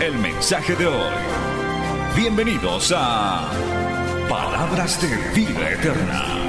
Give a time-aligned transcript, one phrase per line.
[0.00, 1.12] el mensaje de hoy.
[2.16, 3.50] Bienvenidos a
[4.28, 6.40] Palabras de Vida Eterna.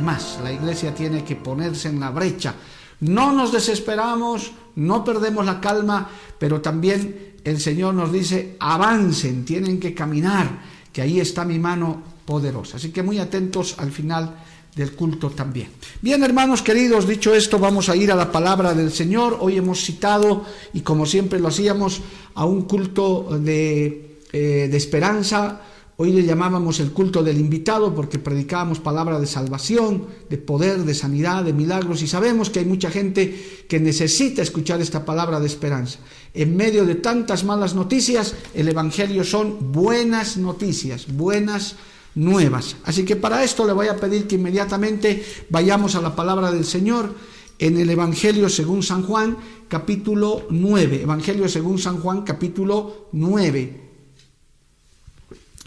[0.00, 0.38] más.
[0.42, 2.54] La iglesia tiene que ponerse en la brecha.
[3.00, 9.80] No nos desesperamos, no perdemos la calma, pero también el Señor nos dice, avancen, tienen
[9.80, 10.60] que caminar,
[10.98, 12.76] que ahí está mi mano poderosa.
[12.76, 14.34] Así que muy atentos al final
[14.74, 15.68] del culto también.
[16.02, 19.38] Bien, hermanos queridos, dicho esto, vamos a ir a la palabra del Señor.
[19.38, 22.00] Hoy hemos citado, y como siempre lo hacíamos,
[22.34, 25.60] a un culto de, eh, de esperanza,
[26.00, 30.94] Hoy le llamábamos el culto del invitado porque predicábamos palabra de salvación, de poder, de
[30.94, 35.48] sanidad, de milagros y sabemos que hay mucha gente que necesita escuchar esta palabra de
[35.48, 35.98] esperanza.
[36.34, 41.74] En medio de tantas malas noticias, el Evangelio son buenas noticias, buenas
[42.14, 42.76] nuevas.
[42.84, 46.64] Así que para esto le voy a pedir que inmediatamente vayamos a la palabra del
[46.64, 47.12] Señor
[47.58, 51.02] en el Evangelio según San Juan, capítulo 9.
[51.02, 53.87] Evangelio según San Juan, capítulo 9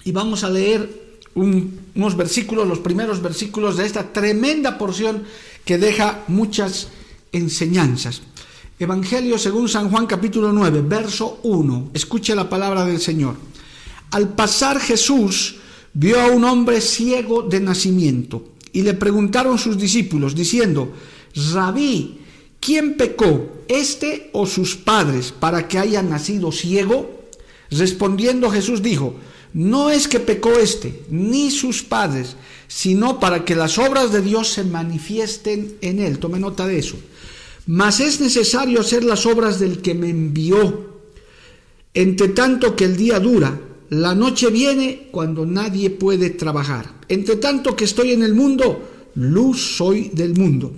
[0.03, 1.01] y vamos a leer
[1.33, 5.23] unos versículos, los primeros versículos de esta tremenda porción
[5.63, 6.89] que deja muchas
[7.31, 8.21] enseñanzas.
[8.79, 11.91] Evangelio según San Juan capítulo 9, verso 1.
[11.93, 13.35] Escuche la palabra del Señor.
[14.11, 15.55] Al pasar Jesús
[15.93, 20.91] vio a un hombre ciego de nacimiento y le preguntaron sus discípulos diciendo,
[21.53, 22.19] Rabí,
[22.59, 27.21] ¿quién pecó, este o sus padres, para que haya nacido ciego?
[27.69, 29.15] Respondiendo Jesús dijo,
[29.53, 32.35] no es que pecó éste, ni sus padres,
[32.67, 36.19] sino para que las obras de Dios se manifiesten en él.
[36.19, 36.95] Tome nota de eso.
[37.67, 40.89] Mas es necesario hacer las obras del que me envió.
[41.93, 46.95] Entre tanto que el día dura, la noche viene cuando nadie puede trabajar.
[47.09, 50.71] Entre tanto que estoy en el mundo, luz soy del mundo.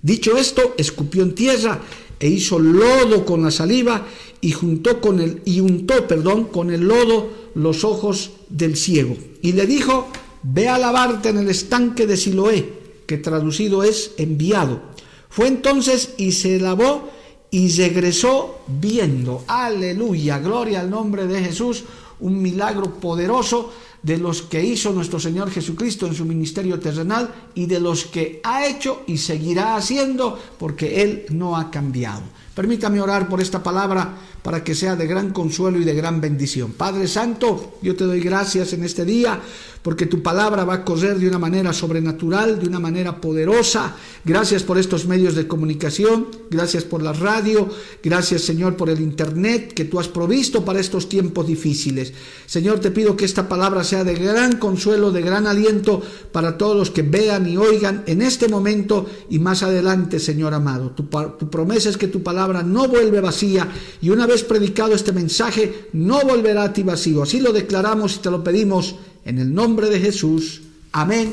[0.00, 1.80] Dicho esto, escupió en tierra
[2.18, 4.06] e hizo lodo con la saliva
[4.44, 9.16] y juntó con el y untó, perdón, con el lodo los ojos del ciego.
[9.40, 10.06] Y le dijo,
[10.42, 12.70] ve a lavarte en el estanque de Siloé,
[13.06, 14.82] que traducido es enviado.
[15.30, 17.08] Fue entonces y se lavó
[17.50, 19.44] y regresó viendo.
[19.46, 21.84] Aleluya, gloria al nombre de Jesús,
[22.20, 23.72] un milagro poderoso
[24.04, 28.40] de los que hizo nuestro Señor Jesucristo en su ministerio terrenal y de los que
[28.44, 32.22] ha hecho y seguirá haciendo porque Él no ha cambiado.
[32.54, 36.72] Permítame orar por esta palabra para que sea de gran consuelo y de gran bendición.
[36.72, 39.40] Padre Santo, yo te doy gracias en este día
[39.82, 43.96] porque tu palabra va a correr de una manera sobrenatural, de una manera poderosa.
[44.24, 47.68] Gracias por estos medios de comunicación, gracias por la radio,
[48.02, 52.12] gracias Señor por el Internet que tú has provisto para estos tiempos difíciles.
[52.46, 56.76] Señor, te pido que esta palabra sea de gran consuelo, de gran aliento para todos
[56.76, 60.90] los que vean y oigan en este momento y más adelante, Señor amado.
[60.90, 63.68] Tu, tu promesa es que tu palabra no vuelve vacía
[64.00, 67.22] y una vez predicado este mensaje, no volverá a ti vacío.
[67.22, 70.62] Así lo declaramos y te lo pedimos en el nombre de Jesús.
[70.92, 71.32] Amén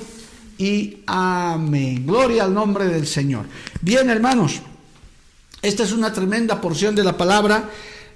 [0.57, 2.05] y amén.
[2.05, 3.45] Gloria al nombre del Señor.
[3.81, 4.61] Bien, hermanos,
[5.61, 7.69] esta es una tremenda porción de la palabra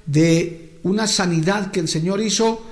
[0.05, 2.63] de una sanidad que el Señor hizo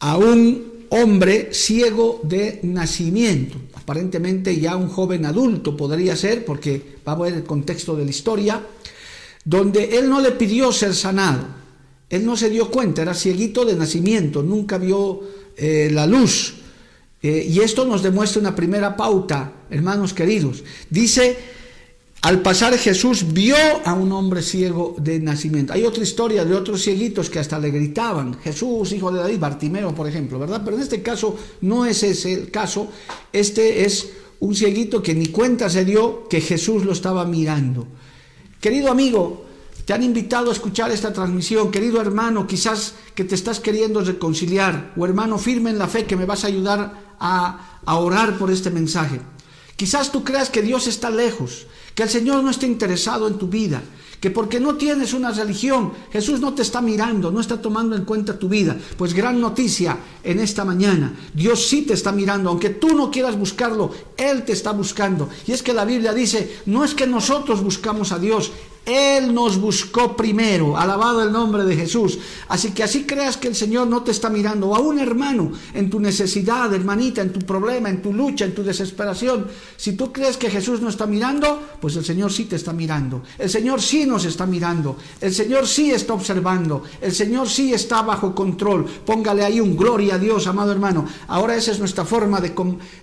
[0.00, 3.56] a un hombre ciego de nacimiento.
[3.74, 8.10] Aparentemente ya un joven adulto podría ser, porque va a ver el contexto de la
[8.10, 8.62] historia
[9.44, 11.46] donde él no le pidió ser sanado.
[12.10, 15.20] Él no se dio cuenta, era cieguito de nacimiento, nunca vio
[15.56, 16.56] eh, la luz.
[17.22, 20.62] Eh, y esto nos demuestra una primera pauta, hermanos queridos.
[20.90, 21.38] Dice,
[22.22, 25.72] al pasar Jesús vio a un hombre ciego de nacimiento.
[25.72, 29.92] Hay otra historia de otros cieguitos que hasta le gritaban, Jesús, hijo de David, Bartimeo,
[29.92, 30.62] por ejemplo, ¿verdad?
[30.64, 32.88] Pero en este caso no es ese el caso,
[33.32, 37.88] este es un cieguito que ni cuenta se dio que Jesús lo estaba mirando.
[38.60, 39.44] Querido amigo,
[39.84, 41.72] te han invitado a escuchar esta transmisión.
[41.72, 44.92] Querido hermano, quizás que te estás queriendo reconciliar.
[44.96, 48.52] O hermano, firme en la fe que me vas a ayudar a, a orar por
[48.52, 49.20] este mensaje.
[49.74, 53.48] Quizás tú creas que Dios está lejos, que el Señor no esté interesado en tu
[53.48, 53.82] vida,
[54.22, 58.04] que porque no tienes una religión, Jesús no te está mirando, no está tomando en
[58.04, 58.76] cuenta tu vida.
[58.96, 63.36] Pues gran noticia en esta mañana, Dios sí te está mirando, aunque tú no quieras
[63.36, 65.28] buscarlo, Él te está buscando.
[65.46, 68.52] Y es que la Biblia dice, no es que nosotros buscamos a Dios,
[68.84, 72.18] él nos buscó primero, alabado el nombre de Jesús.
[72.48, 75.52] Así que así creas que el Señor no te está mirando, o a un hermano
[75.72, 79.46] en tu necesidad, hermanita, en tu problema, en tu lucha, en tu desesperación.
[79.76, 83.22] Si tú crees que Jesús no está mirando, pues el Señor sí te está mirando.
[83.38, 84.96] El Señor sí nos está mirando.
[85.20, 86.82] El Señor sí está observando.
[87.00, 88.84] El Señor sí está bajo control.
[88.84, 91.06] Póngale ahí un gloria a Dios, amado hermano.
[91.28, 92.52] Ahora esa es nuestra forma de,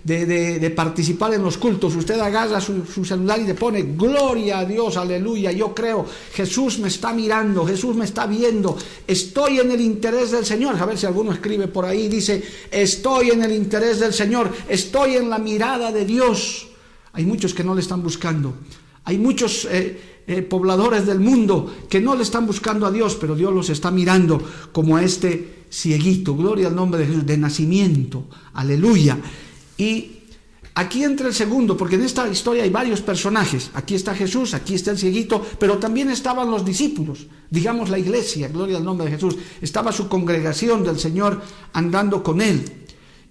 [0.04, 1.96] de, participar en los cultos.
[1.96, 5.52] Usted agarra su, su celular y le pone gloria a Dios, aleluya.
[5.52, 8.76] Yo creo, Jesús me está mirando, Jesús me está viendo,
[9.06, 10.76] estoy en el interés del Señor.
[10.80, 15.16] A ver si alguno escribe por ahí, dice, estoy en el interés del Señor, estoy
[15.16, 16.68] en la mirada de Dios.
[17.12, 18.54] Hay muchos que no le están buscando.
[19.04, 23.34] Hay muchos eh, eh, pobladores del mundo que no le están buscando a Dios, pero
[23.34, 24.40] Dios los está mirando
[24.72, 26.36] como a este cieguito.
[26.36, 28.26] Gloria al nombre de Jesús, de nacimiento.
[28.54, 29.18] Aleluya.
[29.76, 30.19] Y
[30.74, 33.70] Aquí entra el segundo, porque en esta historia hay varios personajes.
[33.74, 38.48] Aquí está Jesús, aquí está el cieguito, pero también estaban los discípulos, digamos la iglesia,
[38.48, 39.36] gloria al nombre de Jesús.
[39.60, 42.64] Estaba su congregación del Señor andando con él.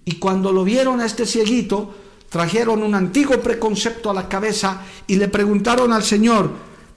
[0.04, 1.94] Y cuando lo vieron a este cieguito,
[2.28, 6.50] trajeron un antiguo preconcepto a la cabeza y le preguntaron al Señor,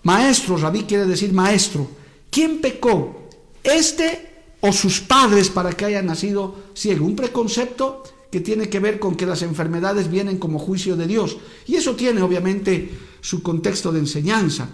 [0.04, 1.88] maestro, rabí quiere decir maestro,
[2.30, 3.30] ¿quién pecó?
[3.63, 4.30] ¿Este
[4.62, 7.06] o sus padres para que haya nacido ciego?
[7.06, 8.04] Un preconcepto
[8.34, 11.38] que tiene que ver con que las enfermedades vienen como juicio de Dios.
[11.68, 12.90] Y eso tiene obviamente
[13.22, 14.70] su contexto de enseñanza.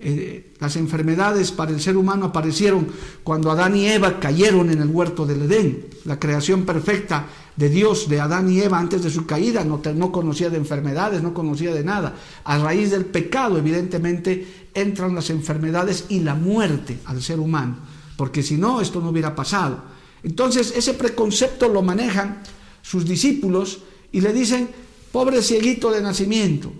[0.00, 2.88] Eh, las enfermedades para el ser humano aparecieron
[3.22, 5.86] cuando Adán y Eva cayeron en el huerto del Edén.
[6.06, 10.10] La creación perfecta de Dios, de Adán y Eva antes de su caída, no, no
[10.10, 12.16] conocía de enfermedades, no conocía de nada.
[12.42, 17.76] A raíz del pecado, evidentemente, entran las enfermedades y la muerte al ser humano,
[18.16, 19.84] porque si no, esto no hubiera pasado.
[20.24, 22.42] Entonces, ese preconcepto lo manejan
[22.84, 23.78] sus discípulos
[24.12, 24.68] y le dicen,
[25.10, 26.70] pobre cieguito de nacimiento,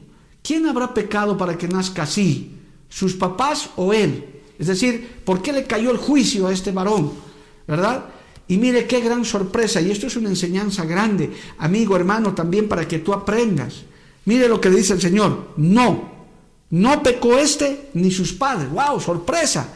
[0.42, 2.52] ¿quién habrá pecado para que nazca así?
[2.90, 4.42] ¿Sus papás o él?
[4.58, 7.10] Es decir, ¿por qué le cayó el juicio a este varón?
[7.66, 8.04] ¿Verdad?
[8.46, 12.86] Y mire qué gran sorpresa, y esto es una enseñanza grande, amigo, hermano, también para
[12.86, 13.76] que tú aprendas.
[14.26, 16.12] Mire lo que le dice el Señor, no,
[16.68, 19.68] no pecó este ni sus padres, wow, sorpresa,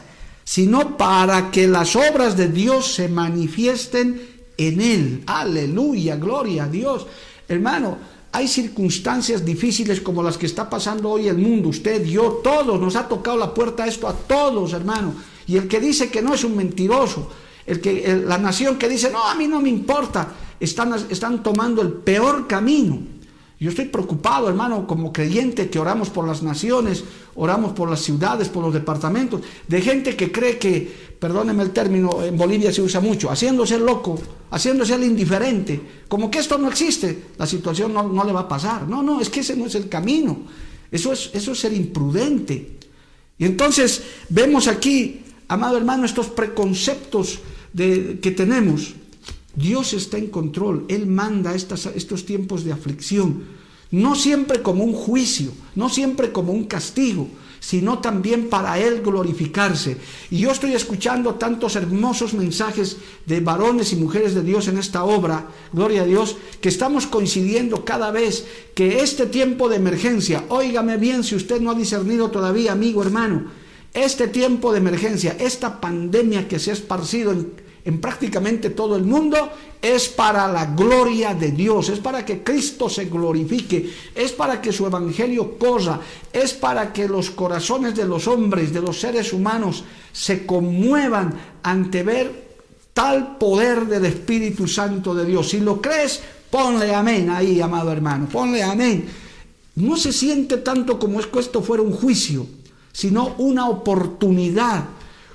[0.43, 4.28] sino para que las obras de Dios se manifiesten
[4.59, 5.23] en Él.
[5.25, 7.07] Aleluya, gloria a Dios.
[7.47, 7.97] Hermano,
[8.31, 11.69] hay circunstancias difíciles como las que está pasando hoy el mundo.
[11.69, 15.15] Usted, yo, todos, nos ha tocado la puerta esto a todos, hermano.
[15.47, 17.29] Y el que dice que no es un mentiroso,
[17.65, 21.81] el que, la nación que dice, no, a mí no me importa, están, están tomando
[21.81, 22.99] el peor camino.
[23.59, 27.03] Yo estoy preocupado, hermano, como creyente que oramos por las naciones,
[27.35, 32.23] oramos por las ciudades, por los departamentos, de gente que cree que, perdóneme el término,
[32.23, 34.17] en Bolivia se usa mucho, haciéndose loco,
[34.51, 38.87] haciéndose el indiferente, como que esto no existe, la situación no, le va a pasar.
[38.87, 40.37] No, no, es que ese no es el camino.
[40.89, 42.77] Eso es, eso es ser imprudente.
[43.37, 47.39] Y entonces vemos aquí, amado hermano, estos preconceptos
[47.73, 48.93] de, que tenemos.
[49.59, 53.43] Dios está en control, Él manda estos tiempos de aflicción,
[53.91, 57.27] no siempre como un juicio, no siempre como un castigo,
[57.59, 59.97] sino también para Él glorificarse.
[60.31, 65.03] Y yo estoy escuchando tantos hermosos mensajes de varones y mujeres de Dios en esta
[65.03, 70.95] obra, gloria a Dios, que estamos coincidiendo cada vez que este tiempo de emergencia, óigame
[70.95, 73.51] bien si usted no ha discernido todavía, amigo hermano,
[73.93, 79.03] este tiempo de emergencia, esta pandemia que se ha esparcido en en prácticamente todo el
[79.03, 79.49] mundo
[79.81, 84.71] es para la gloria de Dios, es para que Cristo se glorifique, es para que
[84.71, 85.99] su evangelio corra,
[86.31, 92.03] es para que los corazones de los hombres, de los seres humanos, se conmuevan ante
[92.03, 92.49] ver
[92.93, 95.49] tal poder del Espíritu Santo de Dios.
[95.49, 99.07] Si lo crees, ponle amén ahí, amado hermano, ponle amén.
[99.75, 102.45] No se siente tanto como es que esto fuera un juicio,
[102.91, 104.83] sino una oportunidad,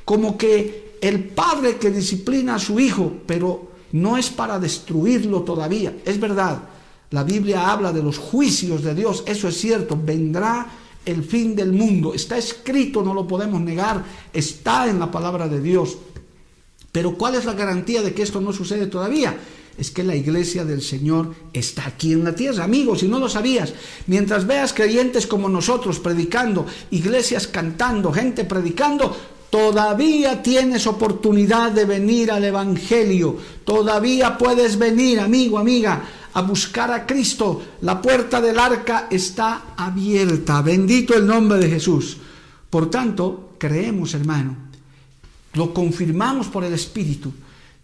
[0.05, 5.95] como que el padre que disciplina a su hijo, pero no es para destruirlo todavía.
[6.03, 6.63] Es verdad,
[7.11, 10.67] la Biblia habla de los juicios de Dios, eso es cierto, vendrá
[11.05, 15.61] el fin del mundo, está escrito, no lo podemos negar, está en la palabra de
[15.61, 15.99] Dios.
[16.91, 19.37] Pero ¿cuál es la garantía de que esto no sucede todavía?
[19.77, 22.65] es que la iglesia del Señor está aquí en la tierra.
[22.65, 23.75] Amigos, si no lo sabías,
[24.07, 29.17] mientras veas creyentes como nosotros predicando, iglesias cantando, gente predicando,
[29.55, 33.37] Todavía tienes oportunidad de venir al Evangelio.
[33.65, 37.63] Todavía puedes venir, amigo, amiga, a buscar a Cristo.
[37.83, 40.61] La puerta del arca está abierta.
[40.61, 42.17] Bendito el nombre de Jesús.
[42.69, 44.57] Por tanto, creemos, hermano,
[45.53, 47.33] lo confirmamos por el Espíritu,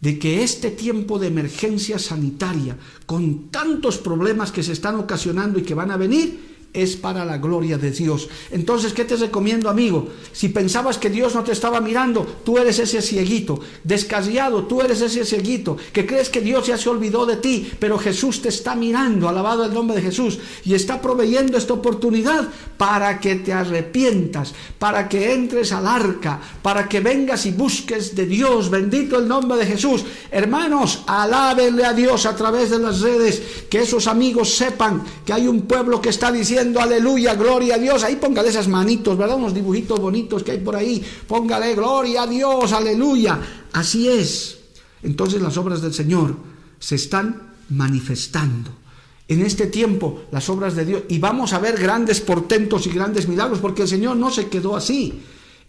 [0.00, 5.62] de que este tiempo de emergencia sanitaria, con tantos problemas que se están ocasionando y
[5.62, 8.28] que van a venir, es para la gloria de Dios.
[8.50, 10.08] Entonces, ¿qué te recomiendo, amigo?
[10.32, 15.00] Si pensabas que Dios no te estaba mirando, tú eres ese cieguito, descasiado, tú eres
[15.00, 18.76] ese cieguito, que crees que Dios ya se olvidó de ti, pero Jesús te está
[18.76, 24.54] mirando, alabado el nombre de Jesús, y está proveyendo esta oportunidad para que te arrepientas,
[24.78, 29.58] para que entres al arca, para que vengas y busques de Dios, bendito el nombre
[29.58, 30.04] de Jesús.
[30.30, 35.48] Hermanos, alábenle a Dios a través de las redes, que esos amigos sepan que hay
[35.48, 38.02] un pueblo que está diciendo, aleluya, gloria a Dios.
[38.04, 39.36] Ahí póngale esas manitos, ¿verdad?
[39.36, 41.02] Unos dibujitos bonitos que hay por ahí.
[41.26, 43.40] Póngale gloria a Dios, aleluya.
[43.72, 44.58] Así es.
[45.02, 46.36] Entonces las obras del Señor
[46.78, 48.70] se están manifestando.
[49.28, 51.02] En este tiempo las obras de Dios.
[51.08, 54.76] Y vamos a ver grandes portentos y grandes milagros porque el Señor no se quedó
[54.76, 55.22] así.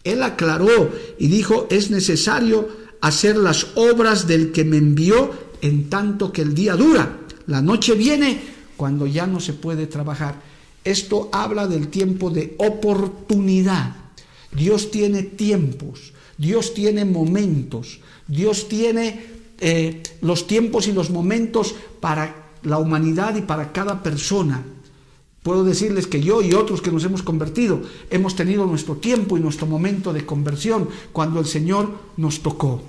[0.04, 2.68] Él aclaró y dijo, es necesario
[3.02, 5.32] hacer las obras del que me envió
[5.62, 7.18] en tanto que el día dura.
[7.48, 8.42] La noche viene
[8.78, 10.51] cuando ya no se puede trabajar.
[10.84, 13.96] Esto habla del tiempo de oportunidad.
[14.52, 19.26] Dios tiene tiempos, Dios tiene momentos, Dios tiene
[19.60, 24.64] eh, los tiempos y los momentos para la humanidad y para cada persona.
[25.44, 29.40] Puedo decirles que yo y otros que nos hemos convertido hemos tenido nuestro tiempo y
[29.40, 32.84] nuestro momento de conversión cuando el Señor nos tocó.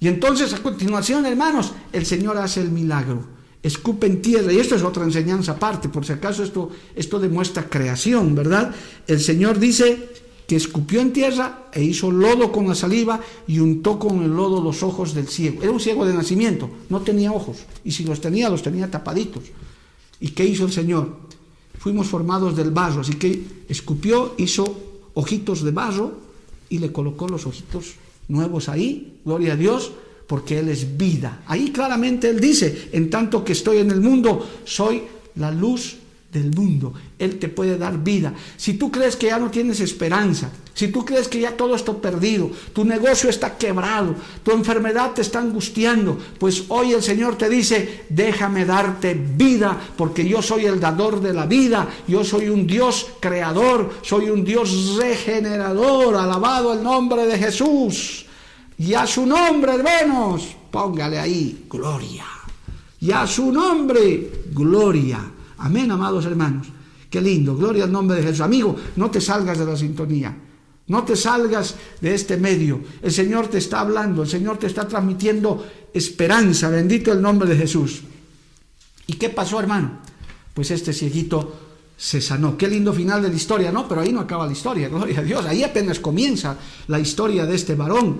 [0.00, 4.76] Y entonces a continuación, hermanos, el Señor hace el milagro escupe en tierra, y esto
[4.76, 8.74] es otra enseñanza aparte, por si acaso esto, esto demuestra creación, ¿verdad?
[9.06, 10.08] El Señor dice
[10.46, 14.62] que escupió en tierra e hizo lodo con la saliva y untó con el lodo
[14.62, 15.62] los ojos del ciego.
[15.62, 19.44] Era un ciego de nacimiento, no tenía ojos, y si los tenía, los tenía tapaditos.
[20.20, 21.16] ¿Y qué hizo el Señor?
[21.78, 24.64] Fuimos formados del barro, así que escupió, hizo
[25.14, 26.14] ojitos de barro
[26.68, 27.94] y le colocó los ojitos
[28.28, 29.92] nuevos ahí, gloria a Dios,
[30.26, 31.42] porque Él es vida.
[31.46, 35.02] Ahí claramente Él dice, en tanto que estoy en el mundo, soy
[35.36, 35.96] la luz
[36.32, 36.92] del mundo.
[37.18, 38.34] Él te puede dar vida.
[38.56, 41.94] Si tú crees que ya no tienes esperanza, si tú crees que ya todo está
[41.94, 47.48] perdido, tu negocio está quebrado, tu enfermedad te está angustiando, pues hoy el Señor te
[47.48, 52.66] dice, déjame darte vida, porque yo soy el dador de la vida, yo soy un
[52.66, 58.25] Dios creador, soy un Dios regenerador, alabado el nombre de Jesús.
[58.78, 62.26] Y a su nombre, hermanos, póngale ahí, gloria.
[63.00, 65.20] Y a su nombre, gloria.
[65.58, 66.66] Amén, amados hermanos.
[67.08, 68.40] Qué lindo, gloria al nombre de Jesús.
[68.40, 70.36] Amigo, no te salgas de la sintonía.
[70.88, 72.80] No te salgas de este medio.
[73.02, 76.68] El Señor te está hablando, el Señor te está transmitiendo esperanza.
[76.68, 78.02] Bendito el nombre de Jesús.
[79.06, 80.00] ¿Y qué pasó, hermano?
[80.54, 81.60] Pues este cieguito
[81.96, 82.56] se sanó.
[82.56, 83.88] Qué lindo final de la historia, ¿no?
[83.88, 85.44] Pero ahí no acaba la historia, gloria a Dios.
[85.46, 86.56] Ahí apenas comienza
[86.86, 88.18] la historia de este varón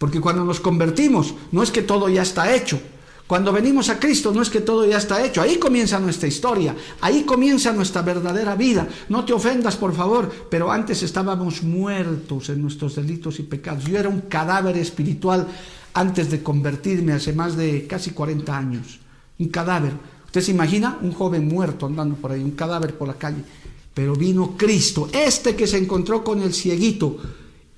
[0.00, 2.80] porque cuando nos convertimos, no es que todo ya está hecho.
[3.26, 5.42] Cuando venimos a Cristo, no es que todo ya está hecho.
[5.42, 6.74] Ahí comienza nuestra historia.
[7.02, 8.88] Ahí comienza nuestra verdadera vida.
[9.10, 13.84] No te ofendas, por favor, pero antes estábamos muertos en nuestros delitos y pecados.
[13.84, 15.46] Yo era un cadáver espiritual
[15.92, 19.00] antes de convertirme hace más de casi 40 años.
[19.38, 19.92] Un cadáver.
[20.24, 20.96] ¿Usted se imagina?
[21.02, 23.44] Un joven muerto andando por ahí, un cadáver por la calle.
[23.92, 27.18] Pero vino Cristo, este que se encontró con el cieguito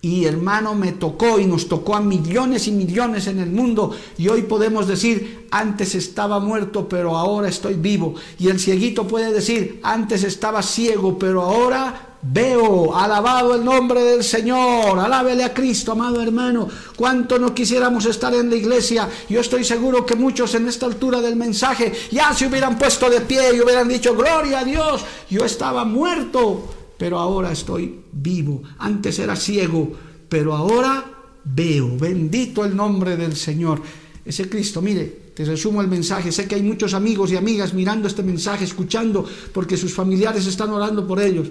[0.05, 3.95] y hermano, me tocó y nos tocó a millones y millones en el mundo.
[4.19, 8.17] Y hoy podemos decir, antes estaba muerto, pero ahora estoy vivo.
[8.37, 12.97] Y el cieguito puede decir, antes estaba ciego, pero ahora veo.
[12.97, 14.99] Alabado el nombre del Señor.
[14.99, 16.69] Alábele a Cristo, amado hermano.
[16.97, 19.09] Cuánto no quisiéramos estar en la iglesia.
[19.29, 23.21] Yo estoy seguro que muchos en esta altura del mensaje ya se hubieran puesto de
[23.21, 25.05] pie y hubieran dicho, gloria a Dios.
[25.31, 28.63] Yo estaba muerto pero ahora estoy vivo.
[28.79, 29.91] Antes era ciego,
[30.29, 31.05] pero ahora
[31.43, 31.99] veo.
[31.99, 33.83] Bendito el nombre del Señor.
[34.25, 36.31] Ese Cristo, mire, te resumo el mensaje.
[36.31, 40.71] Sé que hay muchos amigos y amigas mirando este mensaje, escuchando, porque sus familiares están
[40.71, 41.49] orando por ellos.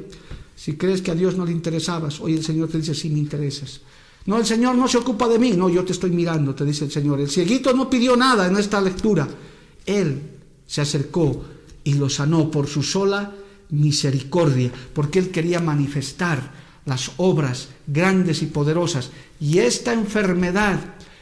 [0.55, 3.19] Si crees que a Dios no le interesabas, hoy el Señor te dice, sí me
[3.19, 3.81] interesas.
[4.27, 5.51] No, el Señor no se ocupa de mí.
[5.51, 7.19] No, yo te estoy mirando, te dice el Señor.
[7.19, 9.27] El cieguito no pidió nada en esta lectura.
[9.85, 10.21] Él
[10.65, 11.43] se acercó
[11.83, 13.35] y lo sanó por su sola
[13.71, 16.51] misericordia, porque Él quería manifestar
[16.85, 19.11] las obras grandes y poderosas.
[19.39, 20.79] Y esta enfermedad,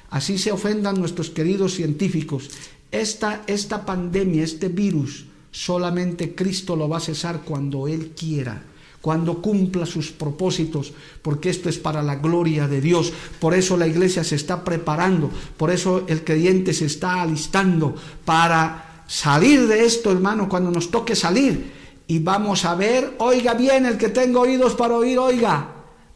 [0.09, 2.49] así se ofendan nuestros queridos científicos,
[2.91, 8.63] esta, esta pandemia, este virus, solamente Cristo lo va a cesar cuando Él quiera
[9.01, 10.91] cuando cumpla sus propósitos,
[11.21, 13.13] porque esto es para la gloria de Dios.
[13.39, 19.03] Por eso la iglesia se está preparando, por eso el creyente se está alistando para
[19.07, 21.78] salir de esto, hermano, cuando nos toque salir.
[22.09, 25.67] Y vamos a ver, oiga bien, el que tenga oídos para oír, oiga.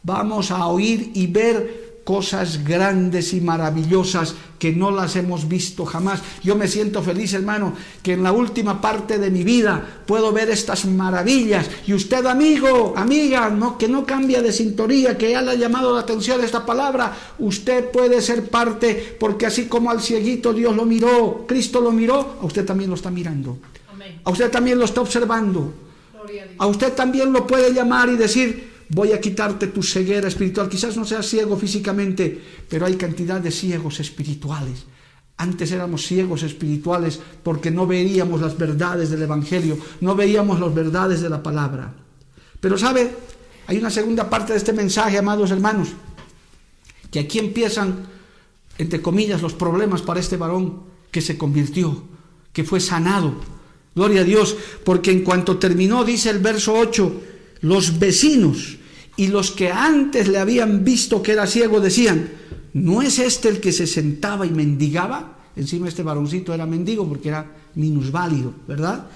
[0.02, 6.20] Vamos a oír y ver cosas grandes y maravillosas que no las hemos visto jamás.
[6.42, 10.50] Yo me siento feliz, hermano, que en la última parte de mi vida puedo ver
[10.50, 11.70] estas maravillas.
[11.86, 15.94] Y usted, amigo, amiga, no, que no cambia de sintonía, que ya le ha llamado
[15.94, 20.86] la atención esta palabra, usted puede ser parte, porque así como al cieguito Dios lo
[20.86, 23.58] miró, Cristo lo miró, a usted también lo está mirando.
[24.24, 25.83] A usted también lo está observando.
[26.58, 30.68] A usted también lo puede llamar y decir, voy a quitarte tu ceguera espiritual.
[30.68, 34.84] Quizás no seas ciego físicamente, pero hay cantidad de ciegos espirituales.
[35.36, 41.20] Antes éramos ciegos espirituales porque no veíamos las verdades del Evangelio, no veíamos las verdades
[41.20, 41.92] de la palabra.
[42.60, 43.10] Pero sabe,
[43.66, 45.88] hay una segunda parte de este mensaje, amados hermanos,
[47.10, 48.06] que aquí empiezan,
[48.78, 52.04] entre comillas, los problemas para este varón que se convirtió,
[52.52, 53.34] que fue sanado.
[53.94, 57.22] Gloria a Dios, porque en cuanto terminó, dice el verso 8,
[57.60, 58.76] los vecinos
[59.16, 62.30] y los que antes le habían visto que era ciego decían,
[62.72, 65.38] ¿no es este el que se sentaba y mendigaba?
[65.56, 67.46] Encima este varoncito era mendigo porque era
[67.76, 69.06] minusválido, ¿verdad?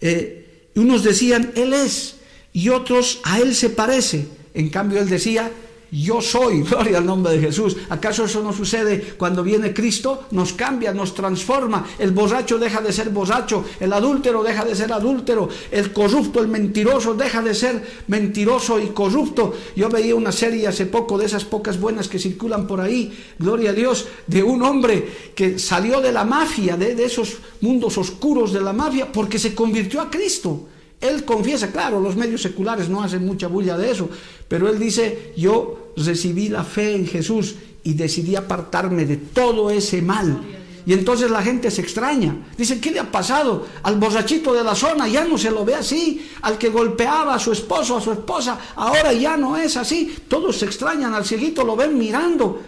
[0.00, 2.16] Eh, unos decían, Él es,
[2.52, 4.28] y otros, a Él se parece.
[4.52, 5.50] En cambio, Él decía,
[5.92, 7.76] yo soy, gloria al nombre de Jesús.
[7.88, 10.24] ¿Acaso eso no sucede cuando viene Cristo?
[10.30, 11.86] Nos cambia, nos transforma.
[11.98, 16.48] El borracho deja de ser borracho, el adúltero deja de ser adúltero, el corrupto, el
[16.48, 19.54] mentiroso deja de ser mentiroso y corrupto.
[19.76, 23.70] Yo veía una serie hace poco de esas pocas buenas que circulan por ahí, gloria
[23.70, 28.52] a Dios, de un hombre que salió de la mafia, de, de esos mundos oscuros
[28.52, 30.68] de la mafia, porque se convirtió a Cristo.
[31.00, 34.10] Él confiesa, claro, los medios seculares no hacen mucha bulla de eso,
[34.48, 40.02] pero él dice, yo recibí la fe en Jesús y decidí apartarme de todo ese
[40.02, 40.42] mal.
[40.86, 42.36] Y entonces la gente se extraña.
[42.56, 45.08] Dice, ¿qué le ha pasado al borrachito de la zona?
[45.08, 46.30] Ya no se lo ve así.
[46.42, 50.16] Al que golpeaba a su esposo, a su esposa, ahora ya no es así.
[50.26, 52.60] Todos se extrañan, al cieguito lo ven mirando.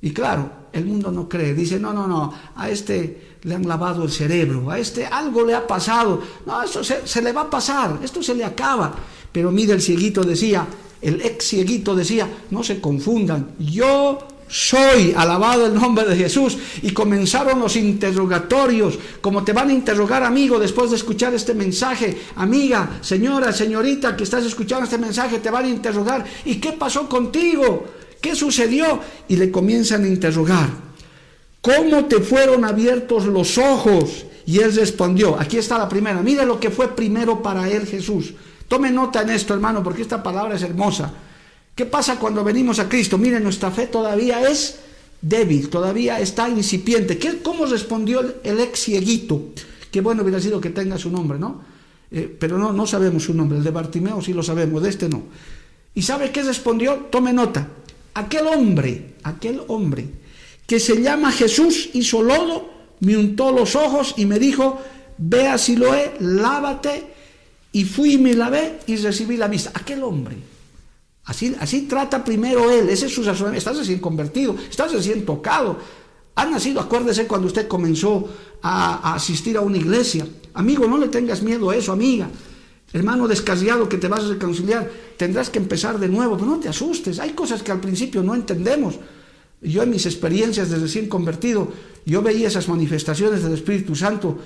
[0.00, 1.54] Y claro, el mundo no cree.
[1.54, 5.54] Dice, no, no, no, a este le han lavado el cerebro, a este algo le
[5.54, 6.22] ha pasado.
[6.46, 8.94] No, esto se, se le va a pasar, esto se le acaba.
[9.32, 10.66] Pero mira, el cieguito decía,
[11.00, 16.56] el ex cieguito decía, no se confundan, yo soy, alabado el nombre de Jesús.
[16.82, 22.16] Y comenzaron los interrogatorios, como te van a interrogar, amigo, después de escuchar este mensaje.
[22.36, 26.24] Amiga, señora, señorita, que estás escuchando este mensaje, te van a interrogar.
[26.44, 27.84] ¿Y qué pasó contigo?
[28.20, 29.00] ¿Qué sucedió?
[29.28, 30.87] Y le comienzan a interrogar.
[31.68, 34.24] ¿Cómo te fueron abiertos los ojos?
[34.46, 38.32] Y él respondió, aquí está la primera, mire lo que fue primero para él Jesús.
[38.68, 41.12] Tome nota en esto, hermano, porque esta palabra es hermosa.
[41.74, 43.18] ¿Qué pasa cuando venimos a Cristo?
[43.18, 44.78] Mire, nuestra fe todavía es
[45.20, 47.18] débil, todavía está incipiente.
[47.18, 49.48] ¿Qué, ¿Cómo respondió el, ex cieguito?
[49.90, 51.60] Qué bueno hubiera sido que tenga su nombre, ¿no?
[52.10, 53.58] Eh, pero no, no sabemos su nombre.
[53.58, 55.24] El de Bartimeo sí lo sabemos, de este no.
[55.94, 57.08] ¿Y sabe qué respondió?
[57.10, 57.68] Tome nota.
[58.14, 60.08] Aquel hombre, aquel hombre
[60.68, 62.68] que se llama Jesús hizo lodo,
[63.00, 64.78] me untó los ojos y me dijo,
[65.16, 67.06] ve a Siloé, lávate
[67.72, 69.72] y fui y me lavé y recibí la vista.
[69.72, 70.36] Aquel hombre.
[71.24, 72.90] Así, así trata primero él.
[72.90, 75.78] Ese es su Estás recién convertido, estás recién tocado.
[76.34, 78.28] Ha nacido, acuérdese cuando usted comenzó
[78.60, 80.26] a, asistir a una iglesia.
[80.52, 82.28] Amigo, no le tengas miedo a eso, amiga.
[82.92, 86.68] Hermano descasiado que te vas a reconciliar, tendrás que empezar de nuevo, pero no te
[86.68, 87.20] asustes.
[87.20, 88.96] Hay cosas que al principio no entendemos.
[89.60, 91.72] Yo en mis experiencias de recién convertido,
[92.06, 94.38] yo veía esas manifestaciones del Espíritu Santo.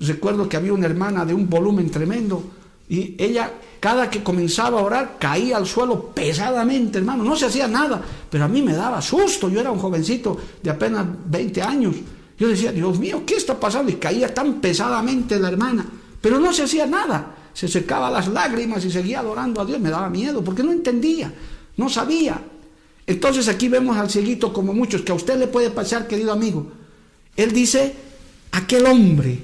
[0.00, 2.42] Recuerdo que había una hermana de un volumen tremendo
[2.88, 7.24] y ella, cada que comenzaba a orar, caía al suelo pesadamente, hermano.
[7.24, 9.48] No se hacía nada, pero a mí me daba susto.
[9.48, 11.96] Yo era un jovencito de apenas 20 años.
[12.38, 13.90] Yo decía, Dios mío, ¿qué está pasando?
[13.90, 15.86] Y caía tan pesadamente la hermana,
[16.20, 17.34] pero no se hacía nada.
[17.54, 19.80] Se secaba las lágrimas y seguía adorando a Dios.
[19.80, 21.32] Me daba miedo porque no entendía,
[21.78, 22.42] no sabía.
[23.12, 26.72] Entonces aquí vemos al cieguito como muchos, que a usted le puede pasar, querido amigo.
[27.36, 27.94] Él dice,
[28.52, 29.38] aquel hombre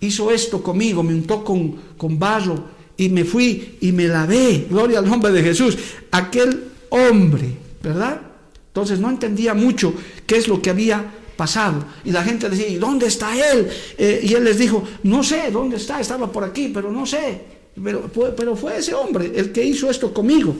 [0.00, 2.64] hizo esto conmigo, me untó con, con barro
[2.96, 4.66] y me fui y me lavé.
[4.68, 5.78] Gloria al nombre de Jesús.
[6.10, 8.20] Aquel hombre, ¿verdad?
[8.66, 9.94] Entonces no entendía mucho
[10.26, 11.84] qué es lo que había pasado.
[12.04, 13.68] Y la gente decía, ¿y dónde está él?
[13.96, 17.40] Eh, y él les dijo, no sé dónde está, estaba por aquí, pero no sé.
[17.82, 20.54] Pero, pero fue ese hombre el que hizo esto conmigo.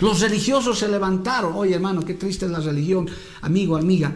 [0.00, 1.54] Los religiosos se levantaron.
[1.54, 3.08] Oye, hermano, qué triste es la religión.
[3.42, 4.14] Amigo, amiga,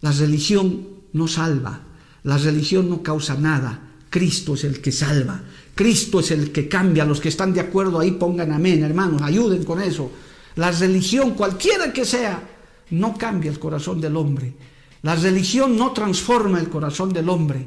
[0.00, 1.80] la religión no salva.
[2.24, 3.80] La religión no causa nada.
[4.10, 5.40] Cristo es el que salva.
[5.74, 7.04] Cristo es el que cambia.
[7.04, 9.22] Los que están de acuerdo ahí pongan amén, hermanos.
[9.22, 10.10] Ayuden con eso.
[10.56, 12.42] La religión, cualquiera que sea,
[12.90, 14.54] no cambia el corazón del hombre.
[15.02, 17.66] La religión no transforma el corazón del hombre.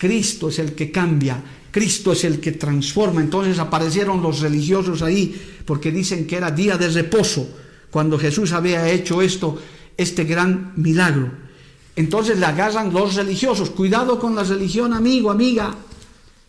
[0.00, 3.20] Cristo es el que cambia, Cristo es el que transforma.
[3.20, 7.46] Entonces aparecieron los religiosos ahí porque dicen que era día de reposo
[7.90, 9.58] cuando Jesús había hecho esto,
[9.98, 11.30] este gran milagro.
[11.96, 13.68] Entonces le agarran los religiosos.
[13.68, 15.74] Cuidado con la religión, amigo, amiga,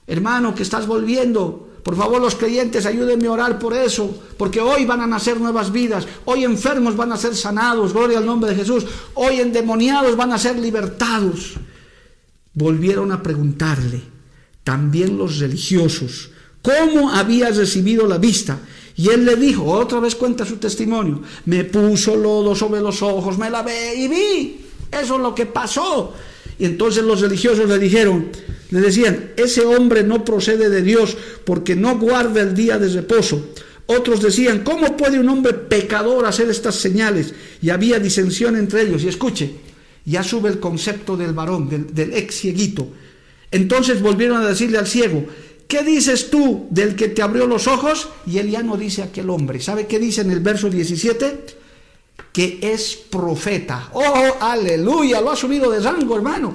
[0.07, 1.67] hermano, que estás volviendo.
[1.83, 5.73] Por favor, los creyentes, ayúdenme a orar por eso, porque hoy van a nacer nuevas
[5.73, 8.85] vidas, hoy enfermos van a ser sanados, gloria al nombre de Jesús,
[9.15, 11.57] hoy endemoniados van a ser libertados
[12.53, 14.01] volvieron a preguntarle,
[14.63, 16.29] también los religiosos,
[16.61, 18.59] cómo había recibido la vista.
[18.95, 23.37] Y él le dijo, otra vez cuenta su testimonio, me puso lodo sobre los ojos,
[23.37, 24.65] me lavé y vi.
[24.91, 26.13] Eso es lo que pasó.
[26.59, 28.27] Y entonces los religiosos le dijeron,
[28.69, 33.47] le decían, ese hombre no procede de Dios porque no guarda el día de reposo.
[33.87, 37.33] Otros decían, ¿cómo puede un hombre pecador hacer estas señales?
[37.61, 39.03] Y había disensión entre ellos.
[39.03, 39.51] Y escuche,
[40.05, 42.87] ya sube el concepto del varón, del, ex cieguito.
[43.51, 45.25] Entonces volvieron a decirle al ciego,
[45.67, 48.09] ¿qué dices tú del que te abrió los ojos?
[48.25, 49.59] Y él ya no dice aquel hombre.
[49.59, 51.45] ¿Sabe qué dice en el verso 17?
[52.31, 53.89] Que es profeta.
[53.93, 56.53] Oh, aleluya, lo ha subido de rango, hermano.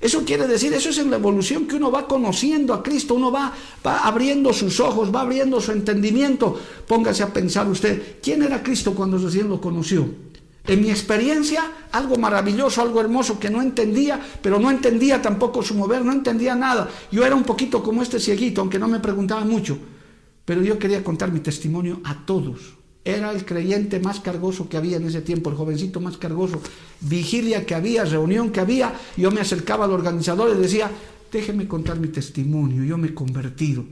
[0.00, 3.32] Eso quiere decir, eso es en la evolución que uno va conociendo a Cristo, uno
[3.32, 3.52] va,
[3.84, 6.58] va abriendo sus ojos, va abriendo su entendimiento.
[6.86, 10.06] Póngase a pensar usted, ¿quién era Cristo cuando recién lo conoció?
[10.66, 15.74] En mi experiencia, algo maravilloso, algo hermoso que no entendía, pero no entendía tampoco su
[15.74, 16.90] mover, no entendía nada.
[17.12, 19.78] Yo era un poquito como este cieguito, aunque no me preguntaba mucho,
[20.44, 22.74] pero yo quería contar mi testimonio a todos.
[23.04, 26.60] Era el creyente más cargoso que había en ese tiempo, el jovencito más cargoso.
[27.00, 30.90] Vigilia que había, reunión que había, yo me acercaba al organizador y decía,
[31.30, 33.84] déjeme contar mi testimonio, yo me he convertido.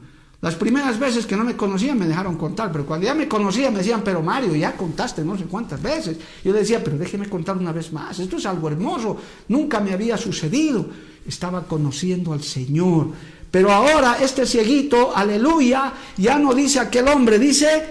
[0.44, 3.72] Las primeras veces que no me conocían me dejaron contar, pero cuando ya me conocían
[3.72, 6.18] me decían, pero Mario, ya contaste no sé cuántas veces.
[6.44, 9.16] Yo decía, pero déjeme contar una vez más, esto es algo hermoso,
[9.48, 10.86] nunca me había sucedido.
[11.26, 13.06] Estaba conociendo al Señor.
[13.50, 17.86] Pero ahora este cieguito, aleluya, ya no dice aquel hombre, dice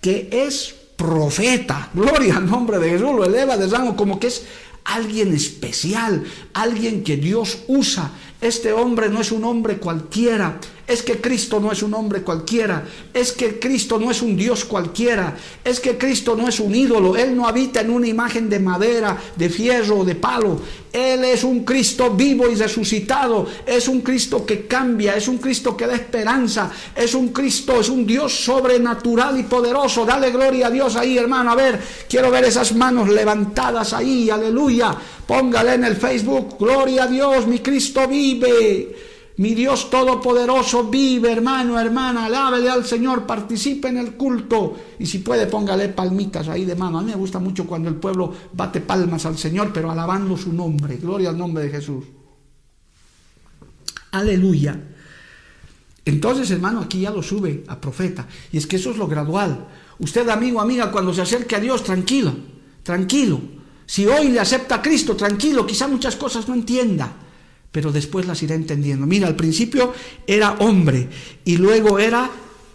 [0.00, 1.90] que es profeta.
[1.92, 4.46] Gloria al nombre de Jesús, lo eleva de rango como que es
[4.84, 6.22] alguien especial,
[6.54, 8.12] alguien que Dios usa.
[8.40, 10.58] Este hombre no es un hombre cualquiera,
[10.90, 14.64] es que Cristo no es un hombre cualquiera, es que Cristo no es un Dios
[14.64, 18.58] cualquiera, es que Cristo no es un ídolo, Él no habita en una imagen de
[18.58, 20.60] madera, de fierro o de palo,
[20.92, 25.76] Él es un Cristo vivo y resucitado, es un Cristo que cambia, es un Cristo
[25.76, 30.70] que da esperanza, es un Cristo, es un Dios sobrenatural y poderoso, dale gloria a
[30.70, 34.92] Dios ahí hermano, a ver, quiero ver esas manos levantadas ahí, aleluya,
[35.24, 39.09] póngale en el Facebook, gloria a Dios, mi Cristo vive.
[39.40, 44.76] Mi Dios Todopoderoso vive, hermano, hermana, alábele al Señor, participe en el culto.
[44.98, 46.98] Y si puede, póngale palmitas ahí de mano.
[46.98, 50.52] A mí me gusta mucho cuando el pueblo bate palmas al Señor, pero alabando su
[50.52, 50.98] nombre.
[50.98, 52.04] Gloria al nombre de Jesús.
[54.10, 54.78] Aleluya.
[56.04, 58.26] Entonces, hermano, aquí ya lo sube a profeta.
[58.52, 59.68] Y es que eso es lo gradual.
[60.00, 62.34] Usted, amigo, amiga, cuando se acerque a Dios, tranquilo,
[62.82, 63.40] tranquilo.
[63.86, 67.10] Si hoy le acepta a Cristo, tranquilo, quizá muchas cosas no entienda
[67.72, 69.06] pero después las irá entendiendo.
[69.06, 69.92] Mira, al principio
[70.26, 71.08] era hombre
[71.44, 72.30] y luego era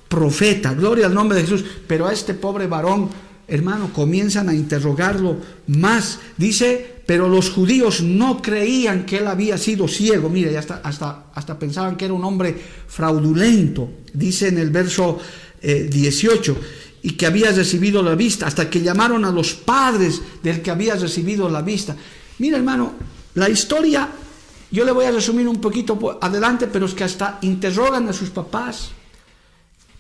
[0.08, 3.10] profeta, gloria al nombre de Jesús, pero a este pobre varón,
[3.48, 6.20] hermano, comienzan a interrogarlo más.
[6.38, 11.60] Dice, pero los judíos no creían que él había sido ciego, mira, hasta, hasta, hasta
[11.60, 12.56] pensaban que era un hombre
[12.88, 15.20] fraudulento, dice en el verso
[15.62, 16.56] 18 eh,
[17.04, 20.96] y que había recibido la vista, hasta que llamaron a los padres del que había
[20.96, 21.96] recibido la vista.
[22.40, 22.94] Mira, hermano,
[23.36, 24.10] la historia
[24.72, 28.30] yo le voy a resumir un poquito adelante, pero es que hasta interrogan a sus
[28.30, 28.92] papás.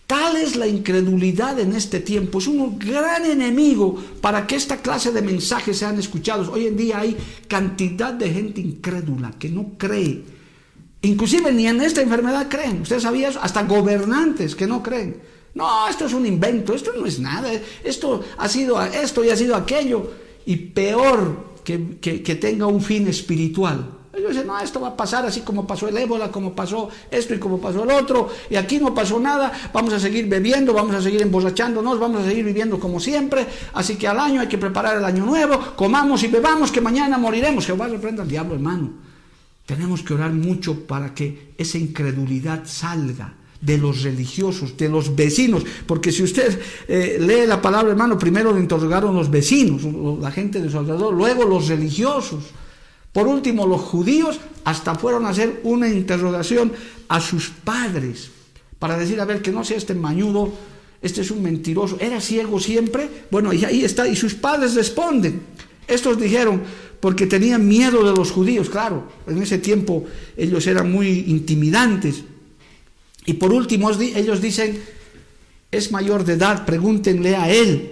[0.08, 5.12] Tal es la incredulidad en este tiempo, es un gran enemigo para que esta clase
[5.12, 6.48] de mensajes sean escuchados.
[6.48, 10.24] Hoy en día hay cantidad de gente incrédula que no cree.
[11.02, 12.82] Inclusive ni en esta enfermedad creen.
[12.82, 13.40] ¿Usted sabía eso?
[13.42, 15.22] Hasta gobernantes que no creen.
[15.56, 17.50] No, esto es un invento, esto no es nada,
[17.84, 20.12] esto ha sido esto y ha sido aquello.
[20.46, 24.05] Y peor que, que tenga un fin espiritual.
[24.16, 27.34] Ellos dicen, no, esto va a pasar así como pasó el ébola, como pasó esto
[27.34, 30.96] y como pasó el otro, y aquí no pasó nada, vamos a seguir bebiendo, vamos
[30.96, 34.58] a seguir emborrachándonos, vamos a seguir viviendo como siempre, así que al año hay que
[34.58, 37.66] preparar el año nuevo, comamos y bebamos que mañana moriremos.
[37.66, 38.94] Jehová reprenda al diablo, hermano.
[39.66, 45.66] Tenemos que orar mucho para que esa incredulidad salga de los religiosos, de los vecinos,
[45.88, 49.82] porque si usted eh, lee la palabra, hermano, primero lo interrogaron los vecinos,
[50.22, 52.44] la gente de su alrededor, luego los religiosos.
[53.16, 56.74] Por último, los judíos hasta fueron a hacer una interrogación
[57.08, 58.30] a sus padres
[58.78, 60.52] para decir, a ver, que no sea este mañudo,
[61.02, 63.10] este es un mentiroso, ¿era ciego siempre?
[63.32, 65.44] Bueno, y ahí está, y sus padres responden.
[65.88, 66.62] Estos dijeron,
[67.00, 70.04] porque tenían miedo de los judíos, claro, en ese tiempo
[70.36, 72.22] ellos eran muy intimidantes.
[73.26, 74.78] Y por último ellos dicen,
[75.72, 77.92] es mayor de edad, pregúntenle a él.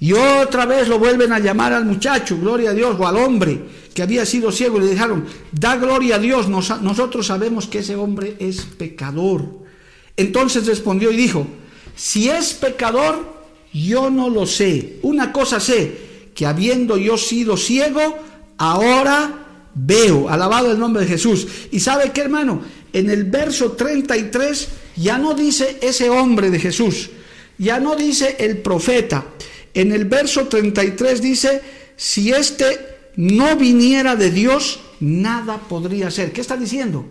[0.00, 3.81] Y otra vez lo vuelven a llamar al muchacho, gloria a Dios, o al hombre
[3.94, 7.96] que había sido ciego, y le dijeron, da gloria a Dios, nosotros sabemos que ese
[7.96, 9.62] hombre es pecador.
[10.16, 11.46] Entonces respondió y dijo,
[11.94, 13.32] si es pecador,
[13.72, 14.98] yo no lo sé.
[15.02, 18.18] Una cosa sé, que habiendo yo sido ciego,
[18.58, 20.28] ahora veo.
[20.28, 21.46] Alabado el nombre de Jesús.
[21.70, 27.10] Y sabe qué, hermano, en el verso 33 ya no dice ese hombre de Jesús,
[27.56, 29.24] ya no dice el profeta.
[29.74, 31.62] En el verso 33 dice,
[31.96, 36.32] si este no viniera de Dios, nada podría ser.
[36.32, 37.06] ¿Qué está diciendo?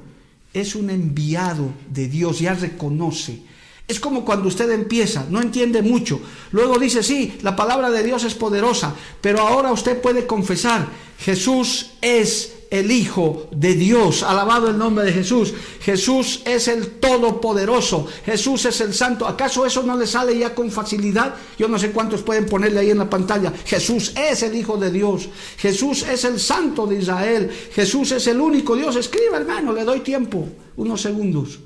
[0.54, 3.42] Es un enviado de Dios, ya reconoce.
[3.88, 6.22] Es como cuando usted empieza, no entiende mucho.
[6.52, 10.88] Luego dice, sí, la palabra de Dios es poderosa, pero ahora usted puede confesar,
[11.20, 14.24] Jesús es el Hijo de Dios.
[14.24, 15.54] Alabado el nombre de Jesús.
[15.82, 18.08] Jesús es el Todopoderoso.
[18.26, 19.28] Jesús es el Santo.
[19.28, 21.36] ¿Acaso eso no le sale ya con facilidad?
[21.60, 23.54] Yo no sé cuántos pueden ponerle ahí en la pantalla.
[23.66, 25.28] Jesús es el Hijo de Dios.
[25.58, 27.52] Jesús es el Santo de Israel.
[27.74, 28.96] Jesús es el único Dios.
[28.96, 30.48] Escriba, hermano, le doy tiempo.
[30.78, 31.60] Unos segundos.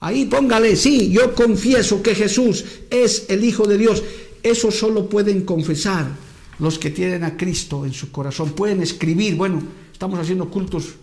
[0.00, 4.02] Ahí póngale, sí, yo confieso que Jesús es el Hijo de Dios.
[4.42, 6.27] Eso solo pueden confesar
[6.58, 8.50] los que tienen a Cristo en su corazón.
[8.50, 9.62] Pueden escribir, bueno,
[9.98, 10.94] Estamos haciendo cultos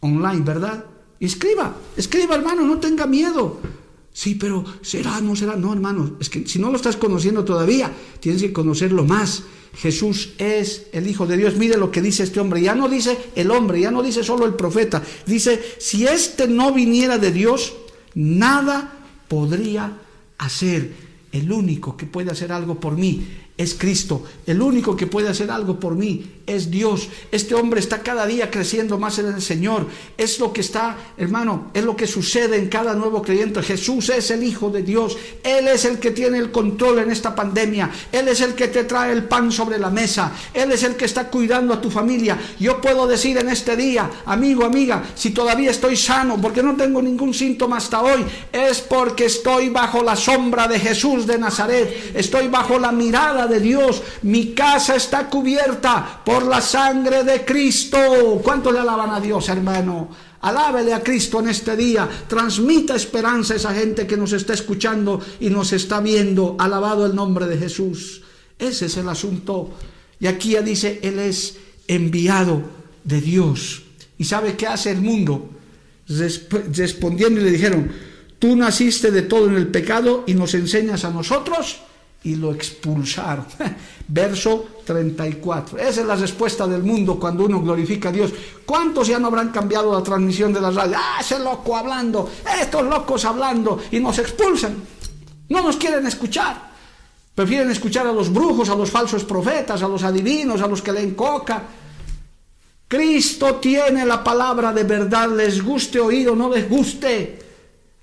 [0.00, 0.84] online, ¿verdad?
[1.20, 3.60] Escriba, escriba, hermano, no tenga miedo.
[4.12, 5.54] Sí, pero será, no será.
[5.54, 9.44] No, hermano, es que si no lo estás conociendo todavía, tienes que conocerlo más.
[9.76, 11.54] Jesús es el Hijo de Dios.
[11.54, 12.60] Mire lo que dice este hombre.
[12.60, 15.00] Ya no dice el hombre, ya no dice solo el profeta.
[15.24, 17.74] Dice, si este no viniera de Dios,
[18.16, 19.98] nada podría
[20.38, 21.06] hacer.
[21.30, 23.24] El único que puede hacer algo por mí
[23.56, 24.24] es Cristo.
[24.46, 27.08] El único que puede hacer algo por mí es Dios.
[27.32, 29.86] Este hombre está cada día creciendo más en el Señor.
[30.16, 33.62] Es lo que está, hermano, es lo que sucede en cada nuevo creyente.
[33.62, 35.16] Jesús es el Hijo de Dios.
[35.42, 37.90] Él es el que tiene el control en esta pandemia.
[38.12, 40.32] Él es el que te trae el pan sobre la mesa.
[40.54, 42.38] Él es el que está cuidando a tu familia.
[42.58, 47.02] Yo puedo decir en este día, amigo, amiga, si todavía estoy sano, porque no tengo
[47.02, 52.12] ningún síntoma hasta hoy, es porque estoy bajo la sombra de Jesús de Nazaret.
[52.14, 54.02] Estoy bajo la mirada de Dios.
[54.22, 58.40] Mi casa está cubierta por la sangre de Cristo.
[58.42, 60.08] ¿Cuánto le alaban a Dios, hermano?
[60.40, 62.08] Alábele a Cristo en este día.
[62.28, 66.56] Transmita esperanza a esa gente que nos está escuchando y nos está viendo.
[66.58, 68.22] Alabado el nombre de Jesús.
[68.58, 69.70] Ese es el asunto.
[70.18, 71.56] Y aquí ya dice, Él es
[71.88, 72.62] enviado
[73.04, 73.82] de Dios.
[74.18, 75.50] ¿Y sabe qué hace el mundo?
[76.08, 77.90] Respondiendo y le dijeron,
[78.38, 81.80] tú naciste de todo en el pecado y nos enseñas a nosotros
[82.26, 83.46] y lo expulsaron.
[84.08, 85.78] Verso 34.
[85.78, 88.32] Esa es la respuesta del mundo cuando uno glorifica a Dios.
[88.64, 90.96] ¿Cuántos ya no habrán cambiado la transmisión de la radio?
[90.98, 92.28] Ah, ese loco hablando,
[92.60, 94.74] estos locos hablando y nos expulsan.
[95.48, 96.72] No nos quieren escuchar.
[97.32, 100.92] Prefieren escuchar a los brujos, a los falsos profetas, a los adivinos, a los que
[100.92, 101.62] leen coca.
[102.88, 107.45] Cristo tiene la palabra de verdad, les guste oír o no les guste.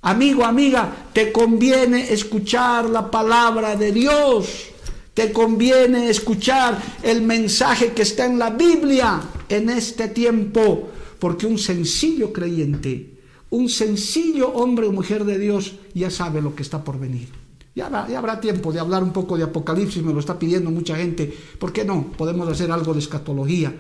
[0.04, 4.66] Amigo, amiga, te conviene escuchar la palabra de Dios.
[5.14, 10.90] Te conviene escuchar el mensaje que está en la Biblia en este tiempo.
[11.20, 13.18] Porque un sencillo creyente,
[13.52, 17.30] un sencillo hombre o mujer de Dios ya sabe lo que está por venir.
[17.74, 21.34] Ya habrá, tiempo de hablar un poco de Apocalipsis, me lo está pidiendo mucha gente.
[21.58, 22.12] ¿Por qué no?
[22.18, 23.74] Podemos hacer algo de escatología.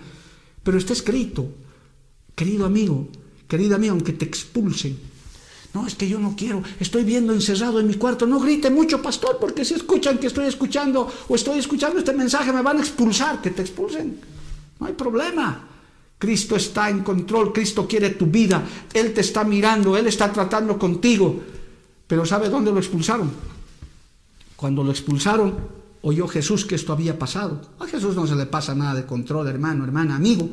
[0.63, 1.49] Pero está escrito,
[2.33, 3.09] querido amigo,
[3.45, 4.97] querida mía, aunque te expulsen,
[5.73, 8.27] no, es que yo no quiero, estoy viendo encerrado en mi cuarto.
[8.27, 12.53] No grite mucho, pastor, porque si escuchan que estoy escuchando o estoy escuchando este mensaje,
[12.53, 14.19] me van a expulsar, que te expulsen.
[14.79, 15.67] No hay problema.
[16.19, 20.77] Cristo está en control, Cristo quiere tu vida, Él te está mirando, Él está tratando
[20.77, 21.41] contigo.
[22.05, 23.31] Pero ¿sabe dónde lo expulsaron?
[24.55, 25.57] Cuando lo expulsaron,
[26.03, 27.61] oyó Jesús que esto había pasado.
[27.79, 30.47] A Jesús no se le pasa nada de control, hermano, hermana, amigo.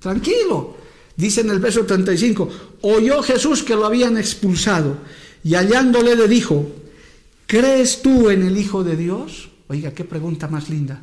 [0.00, 0.76] Tranquilo,
[1.16, 2.48] Dice en el verso 35,
[2.82, 4.98] oyó Jesús que lo habían expulsado
[5.44, 6.66] y hallándole le dijo,
[7.46, 9.50] ¿crees tú en el Hijo de Dios?
[9.68, 11.00] Oiga, qué pregunta más linda.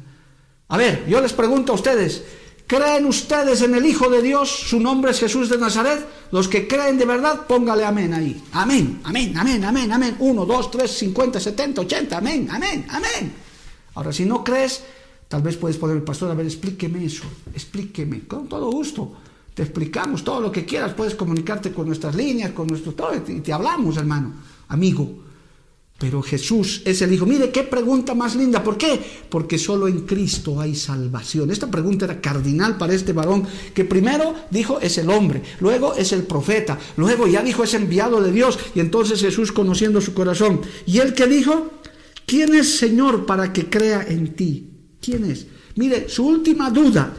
[0.68, 2.24] A ver, yo les pregunto a ustedes,
[2.68, 4.50] ¿creen ustedes en el Hijo de Dios?
[4.50, 6.06] Su nombre es Jesús de Nazaret.
[6.32, 8.44] Los que creen de verdad, póngale amén ahí.
[8.52, 10.16] Amén, amén, amén, amén, amén.
[10.20, 13.34] Uno, dos, tres, cincuenta, setenta, ochenta, amén, amén, amén.
[13.94, 14.84] Ahora, si no crees,
[15.28, 19.14] tal vez puedes poner el pastor, a ver, explíqueme eso, explíqueme, con todo gusto.
[19.62, 23.54] Explicamos todo lo que quieras, puedes comunicarte con nuestras líneas, con nuestro todo, y te
[23.54, 24.34] hablamos, hermano,
[24.70, 25.22] amigo.
[26.00, 27.28] pero Jesús es el Hijo.
[27.28, 28.64] Mire qué pregunta más linda.
[28.64, 29.00] ¿Por qué?
[29.30, 31.52] Porque solo en Cristo hay salvación.
[31.52, 36.12] Esta pregunta era cardinal para este varón que primero dijo es el hombre, luego es
[36.12, 38.58] el profeta, luego ya dijo es enviado de Dios.
[38.74, 40.62] Y entonces Jesús conociendo su corazón.
[40.88, 41.70] ¿Y él que dijo?
[42.26, 44.72] ¿Quién es Señor para que crea en ti?
[45.00, 45.46] ¿Quién es?
[45.76, 47.14] Mire, su última duda.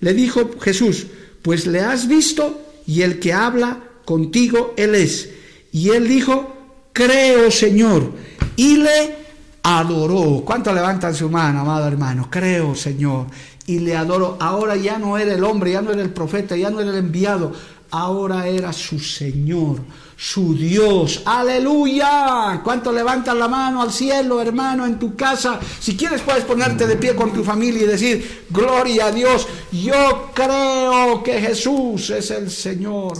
[0.00, 1.06] Le dijo Jesús,
[1.44, 5.28] pues le has visto y el que habla contigo, él es.
[5.72, 6.54] Y él dijo,
[6.94, 8.12] creo Señor,
[8.56, 9.14] y le
[9.62, 10.42] adoró.
[10.42, 12.28] ¿Cuánto levantan su mano, amado hermano?
[12.30, 13.26] Creo Señor,
[13.66, 14.38] y le adoró.
[14.40, 16.96] Ahora ya no era el hombre, ya no era el profeta, ya no era el
[16.96, 17.52] enviado,
[17.90, 19.80] ahora era su Señor,
[20.16, 21.22] su Dios.
[21.24, 22.60] Aleluya.
[22.62, 25.58] ¿Cuánto levantan la mano al cielo, hermano, en tu casa?
[25.80, 30.30] Si quieres puedes ponerte de pie con tu familia y decir, gloria a Dios, yo
[30.34, 33.16] creo que Jesús es el Señor.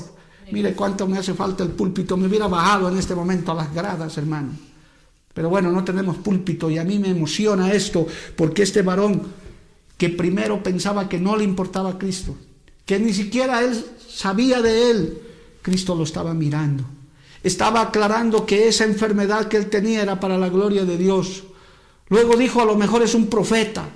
[0.51, 2.17] Mire cuánto me hace falta el púlpito.
[2.17, 4.51] Me hubiera bajado en este momento a las gradas, hermano.
[5.33, 9.23] Pero bueno, no tenemos púlpito y a mí me emociona esto porque este varón
[9.99, 12.37] que primero pensaba que no le importaba Cristo,
[12.87, 15.19] que ni siquiera él sabía de él,
[15.64, 16.85] Cristo lo estaba mirando.
[17.42, 21.44] Estaba aclarando que esa enfermedad que él tenía era para la gloria de Dios.
[22.11, 23.88] Luego dijo, a lo mejor es un profeta.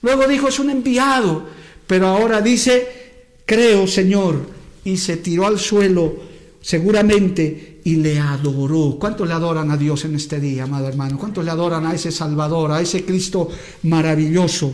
[0.00, 1.44] Luego dijo, es un enviado.
[1.86, 4.46] Pero ahora dice, creo, Señor,
[4.82, 6.16] y se tiró al suelo
[6.62, 8.96] seguramente y le adoró.
[8.98, 11.18] ¿Cuántos le adoran a Dios en este día, amado hermano?
[11.18, 13.50] ¿Cuántos le adoran a ese Salvador, a ese Cristo
[13.82, 14.72] maravilloso?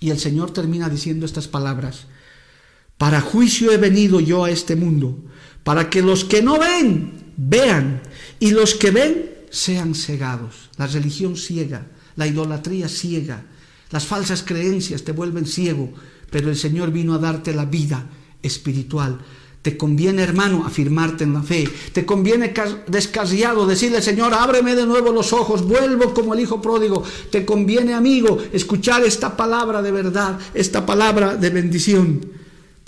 [0.00, 2.06] Y el Señor termina diciendo estas palabras.
[2.98, 5.16] Para juicio he venido yo a este mundo,
[5.62, 8.02] para que los que no ven, vean,
[8.40, 10.68] y los que ven, sean cegados.
[10.76, 13.44] La religión ciega, la idolatría ciega,
[13.90, 15.92] las falsas creencias te vuelven ciego,
[16.30, 18.04] pero el Señor vino a darte la vida
[18.42, 19.18] espiritual.
[19.62, 21.68] Te conviene, hermano, afirmarte en la fe.
[21.92, 22.52] Te conviene
[22.86, 27.02] descasiado decirle, Señor, ábreme de nuevo los ojos, vuelvo como el hijo pródigo.
[27.30, 32.37] Te conviene, amigo, escuchar esta palabra de verdad, esta palabra de bendición.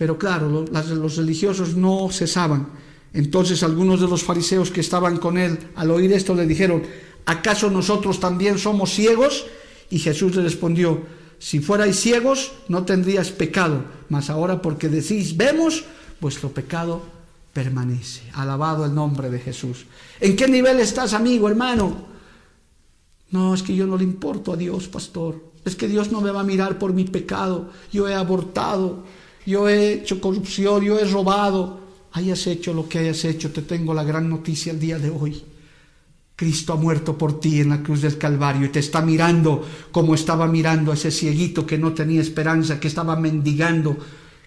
[0.00, 2.68] Pero claro, los religiosos no cesaban.
[3.12, 6.82] Entonces algunos de los fariseos que estaban con él, al oír esto, le dijeron,
[7.26, 9.44] ¿acaso nosotros también somos ciegos?
[9.90, 11.02] Y Jesús le respondió,
[11.38, 15.84] si fuerais ciegos, no tendrías pecado, mas ahora porque decís, vemos,
[16.18, 17.02] vuestro pecado
[17.52, 18.22] permanece.
[18.32, 19.84] Alabado el nombre de Jesús.
[20.18, 22.06] ¿En qué nivel estás, amigo, hermano?
[23.32, 25.44] No, es que yo no le importo a Dios, pastor.
[25.66, 27.68] Es que Dios no me va a mirar por mi pecado.
[27.92, 29.04] Yo he abortado,
[29.50, 31.80] yo he hecho corrupción, yo he robado.
[32.12, 35.42] Hayas hecho lo que hayas hecho, te tengo la gran noticia el día de hoy.
[36.36, 40.14] Cristo ha muerto por ti en la cruz del Calvario y te está mirando como
[40.14, 43.98] estaba mirando a ese cieguito que no tenía esperanza, que estaba mendigando,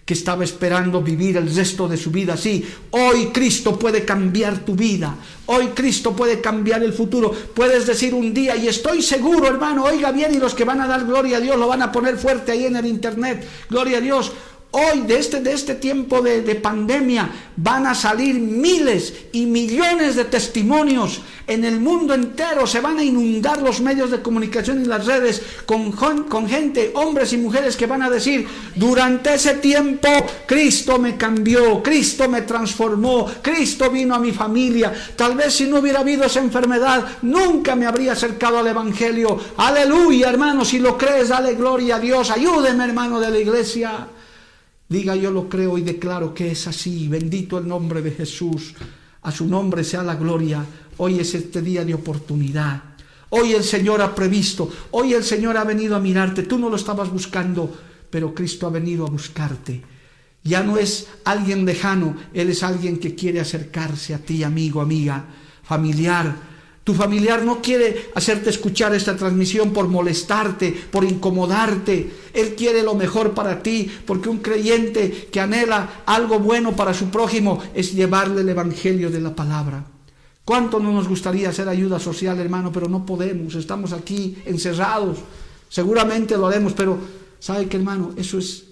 [0.04, 2.64] que estaba esperando vivir el resto de su vida así.
[2.90, 5.16] Hoy Cristo puede cambiar tu vida.
[5.46, 7.30] Hoy Cristo puede cambiar el futuro.
[7.30, 10.86] Puedes decir un día, y estoy seguro, hermano, oiga bien, y los que van a
[10.86, 13.46] dar gloria a Dios lo van a poner fuerte ahí en el internet.
[13.70, 14.32] Gloria a Dios.
[14.76, 20.16] Hoy, de este, de este tiempo de, de, pandemia, van a salir miles y millones
[20.16, 22.66] de testimonios en el mundo entero.
[22.66, 27.32] Se van a inundar los medios de comunicación y las redes con, con gente, hombres
[27.32, 30.08] y mujeres que van a decir, durante ese tiempo
[30.44, 34.92] Cristo me cambió, Cristo me transformó, Cristo vino a mi familia.
[35.14, 39.38] Tal vez si no hubiera habido esa enfermedad, nunca me habría acercado al Evangelio.
[39.56, 42.28] Aleluya, hermano, si lo crees, dale gloria a Dios.
[42.32, 44.08] Ayúdeme, hermano de la iglesia.
[44.94, 47.08] Diga yo lo creo y declaro que es así.
[47.08, 48.74] Bendito el nombre de Jesús.
[49.22, 50.64] A su nombre sea la gloria.
[50.98, 52.80] Hoy es este día de oportunidad.
[53.30, 54.70] Hoy el Señor ha previsto.
[54.92, 56.44] Hoy el Señor ha venido a mirarte.
[56.44, 57.76] Tú no lo estabas buscando,
[58.08, 59.82] pero Cristo ha venido a buscarte.
[60.44, 65.24] Ya no es alguien lejano, Él es alguien que quiere acercarse a ti, amigo, amiga,
[65.64, 66.36] familiar,
[66.84, 72.12] tu familiar no quiere hacerte escuchar esta transmisión por molestarte, por incomodarte.
[72.34, 77.08] Él quiere lo mejor para ti, porque un creyente que anhela algo bueno para su
[77.08, 79.86] prójimo es llevarle el Evangelio de la palabra.
[80.44, 82.70] ¿Cuánto no nos gustaría hacer ayuda social, hermano?
[82.70, 85.16] Pero no podemos, estamos aquí encerrados.
[85.70, 86.98] Seguramente lo haremos, pero
[87.40, 88.12] ¿sabe qué, hermano?
[88.18, 88.64] Eso es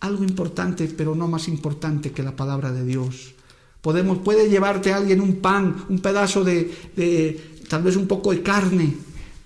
[0.00, 3.34] algo importante, pero no más importante que la palabra de Dios.
[3.82, 8.32] Podemos, puede llevarte a alguien un pan, un pedazo de, de tal vez un poco
[8.32, 8.94] de carne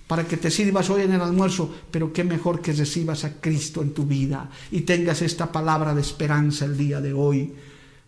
[0.07, 3.83] para que te sirvas hoy en el almuerzo, pero qué mejor que recibas a Cristo
[3.83, 7.53] en tu vida y tengas esta palabra de esperanza el día de hoy.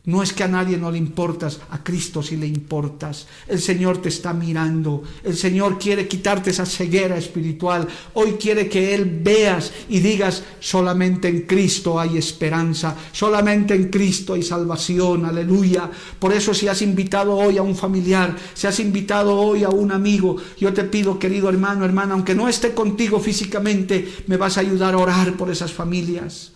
[0.06, 3.26] No es que a nadie no le importas, a Cristo sí le importas.
[3.48, 5.02] El Señor te está mirando.
[5.22, 7.88] El Señor quiere quitarte esa ceguera espiritual.
[8.12, 14.34] Hoy quiere que Él veas y digas, solamente en Cristo hay esperanza, solamente en Cristo
[14.34, 15.24] hay salvación.
[15.24, 15.90] Aleluya.
[16.18, 19.90] Por eso si has invitado hoy a un familiar, si has invitado hoy a un
[19.90, 24.60] amigo, yo te pido, querido hermano, hermana, aunque no esté contigo físicamente, me vas a
[24.60, 26.52] ayudar a orar por esas familias.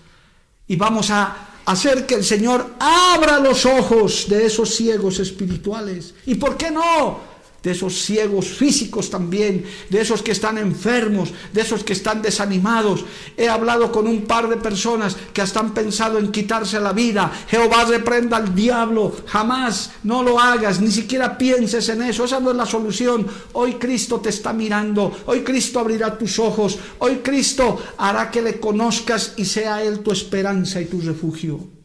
[0.66, 6.14] Y vamos a hacer que el Señor abra los ojos de esos ciegos espirituales.
[6.24, 7.27] ¿Y por qué no?
[7.62, 13.04] De esos ciegos físicos también, de esos que están enfermos, de esos que están desanimados.
[13.36, 17.30] He hablado con un par de personas que hasta han pensado en quitarse la vida.
[17.48, 22.50] Jehová reprenda al diablo, jamás no lo hagas, ni siquiera pienses en eso, esa no
[22.50, 23.26] es la solución.
[23.54, 28.60] Hoy Cristo te está mirando, hoy Cristo abrirá tus ojos, hoy Cristo hará que le
[28.60, 31.77] conozcas y sea Él tu esperanza y tu refugio.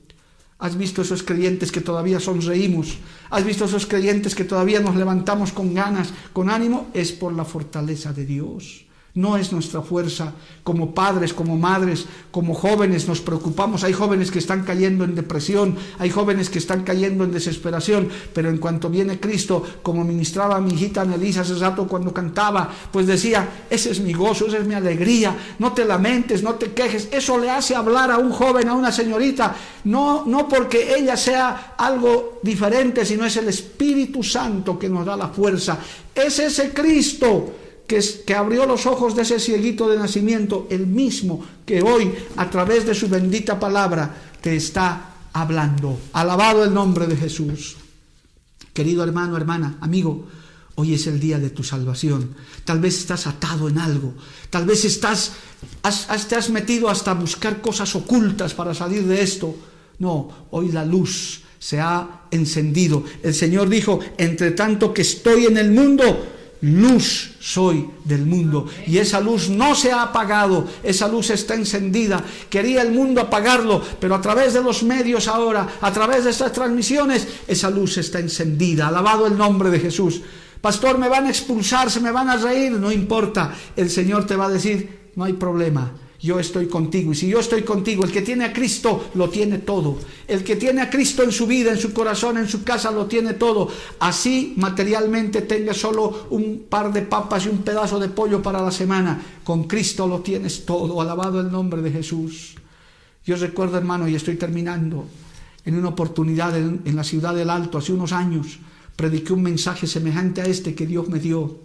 [0.63, 2.95] Has visto esos creyentes que todavía sonreímos.
[3.29, 6.87] Has visto esos creyentes que todavía nos levantamos con ganas, con ánimo.
[6.93, 8.82] Es por la fortaleza de Dios.
[9.15, 10.33] No es nuestra fuerza.
[10.63, 13.83] Como padres, como madres, como jóvenes nos preocupamos.
[13.83, 18.49] Hay jóvenes que están cayendo en depresión, hay jóvenes que están cayendo en desesperación, pero
[18.49, 23.65] en cuanto viene Cristo, como ministraba mi hijita Anelisa hace rato cuando cantaba, pues decía,
[23.69, 27.09] ese es mi gozo, esa es mi alegría, no te lamentes, no te quejes.
[27.11, 31.75] Eso le hace hablar a un joven, a una señorita, no, no porque ella sea
[31.77, 35.77] algo diferente, sino es el Espíritu Santo que nos da la fuerza.
[36.15, 41.81] Es ese Cristo que, abrió los ojos de ese cieguito de nacimiento, el mismo que
[41.81, 45.99] hoy a través de su bendita palabra te está hablando.
[46.13, 47.77] Alabado el nombre de Jesús.
[48.73, 50.27] Querido hermano, hermana, amigo,
[50.75, 52.35] hoy es el día de tu salvación.
[52.65, 54.13] Tal vez estás atado en algo,
[54.49, 55.33] tal vez estás,
[56.27, 59.55] te has metido hasta buscar cosas ocultas para salir de esto.
[59.99, 63.03] No, hoy la luz se ha encendido.
[63.21, 66.25] El Señor dijo, entre tanto que estoy en el mundo,
[66.63, 68.67] luz soy del mundo.
[68.87, 72.23] Y esa luz no se ha apagado, esa luz está encendida.
[72.49, 76.53] Quería el mundo apagarlo, pero a través de los medios ahora, a través de estas
[76.53, 78.87] transmisiones, esa luz está encendida.
[78.87, 80.21] Alabado el nombre de Jesús.
[80.61, 83.53] Pastor, me van a expulsar, se me van a reír, no importa.
[83.75, 87.11] El Señor te va a decir, no hay problema yo estoy contigo.
[87.11, 89.99] Y si yo estoy contigo, el que tiene a Cristo lo tiene todo.
[90.25, 93.07] El que tiene a Cristo en su vida, en su corazón, en su casa, lo
[93.07, 93.67] tiene todo.
[93.99, 98.71] Así materialmente tenga solo un par de papas y un pedazo de pollo para la
[98.71, 99.21] semana.
[99.43, 101.01] Con Cristo lo tienes todo.
[101.01, 102.55] Alabado el nombre de Jesús.
[103.25, 105.05] Yo recuerdo, hermano, y estoy terminando,
[105.65, 108.59] en una oportunidad en, en la ciudad del Alto, hace unos años,
[108.95, 111.59] prediqué un mensaje semejante a este que Dios me dio.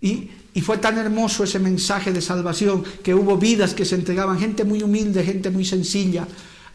[0.00, 4.38] Y y fue tan hermoso ese mensaje de salvación que hubo vidas que se entregaban,
[4.38, 6.26] gente muy humilde, gente muy sencilla,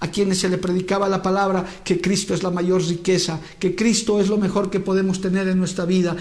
[0.02, 4.22] a quienes se le predicaba la palabra que Cristo es la mayor riqueza, que Cristo
[4.22, 6.16] es lo mejor que podemos tener en nuestra vida.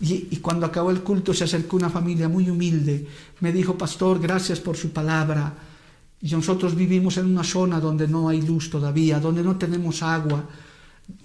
[0.00, 3.04] Y, cuando acabó el culto se acercó una familia muy humilde,
[3.40, 5.52] me dijo, pastor, gracias por su palabra.
[6.20, 10.48] Y nosotros vivimos en una zona donde no hay luz todavía, donde no tenemos agua,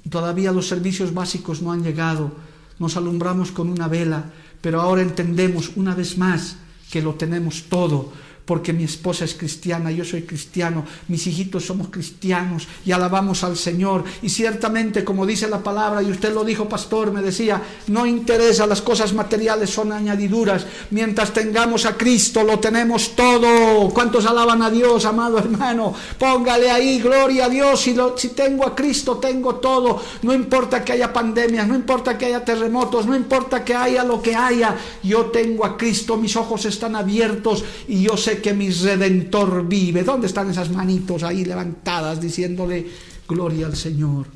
[0.10, 2.32] todavía los servicios básicos no han llegado,
[2.80, 4.32] nos alumbramos con una vela,
[4.62, 6.58] pero ahora entendemos una vez más
[6.92, 8.14] que lo tenemos todo
[8.48, 13.58] porque mi esposa es cristiana, yo soy cristiano, mis hijitos somos cristianos y alabamos al
[13.58, 14.06] Señor.
[14.22, 18.66] Y ciertamente, como dice la palabra, y usted lo dijo, pastor, me decía, no interesa,
[18.66, 20.66] las cosas materiales son añadiduras.
[20.92, 23.90] Mientras tengamos a Cristo, lo tenemos todo.
[23.90, 25.94] ¿Cuántos alaban a Dios, amado hermano?
[26.18, 27.82] Póngale ahí, gloria a Dios.
[27.82, 30.02] Si, lo, si tengo a Cristo, tengo todo.
[30.22, 34.22] No importa que haya pandemias, no importa que haya terremotos, no importa que haya lo
[34.22, 34.74] que haya.
[35.04, 40.04] Yo tengo a Cristo, mis ojos están abiertos y yo sé que mi redentor vive.
[40.04, 42.88] ¿Dónde están esas manitos ahí levantadas diciéndole
[43.28, 44.28] gloria al Señor?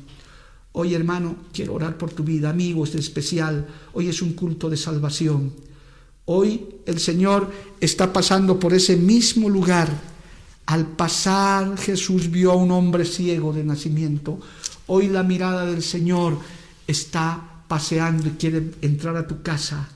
[0.72, 3.66] Hoy, hermano, quiero orar por tu vida, amigo, es especial.
[3.92, 5.52] Hoy es un culto de salvación.
[6.24, 7.50] Hoy el Señor
[7.80, 9.90] está pasando por ese mismo lugar.
[10.66, 14.38] Al pasar Jesús vio a un hombre ciego de nacimiento.
[14.86, 16.38] Hoy la mirada del Señor
[16.86, 19.88] está paseando y quiere entrar a tu casa.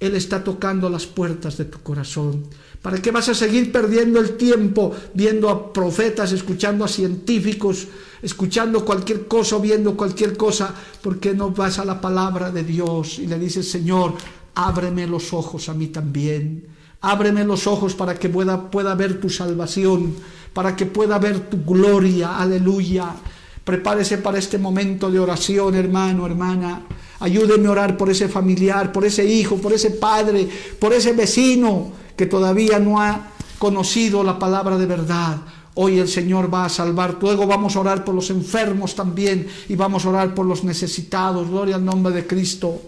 [0.00, 2.44] Él está tocando las puertas de tu corazón.
[2.86, 7.88] ¿Para qué vas a seguir perdiendo el tiempo viendo a profetas, escuchando a científicos,
[8.22, 10.72] escuchando cualquier cosa, viendo cualquier cosa?
[11.02, 14.14] ¿Por qué no vas a la palabra de Dios y le dices, Señor,
[14.54, 16.68] ábreme los ojos a mí también?
[17.00, 20.14] Ábreme los ojos para que pueda, pueda ver tu salvación,
[20.52, 23.16] para que pueda ver tu gloria, aleluya.
[23.64, 26.82] Prepárese para este momento de oración, hermano, hermana.
[27.20, 30.48] Ayúdeme a orar por ese familiar, por ese hijo, por ese padre,
[30.78, 35.38] por ese vecino que todavía no ha conocido la palabra de verdad.
[35.74, 37.18] Hoy el Señor va a salvar.
[37.20, 41.48] Luego vamos a orar por los enfermos también y vamos a orar por los necesitados.
[41.48, 42.80] Gloria al nombre de Cristo.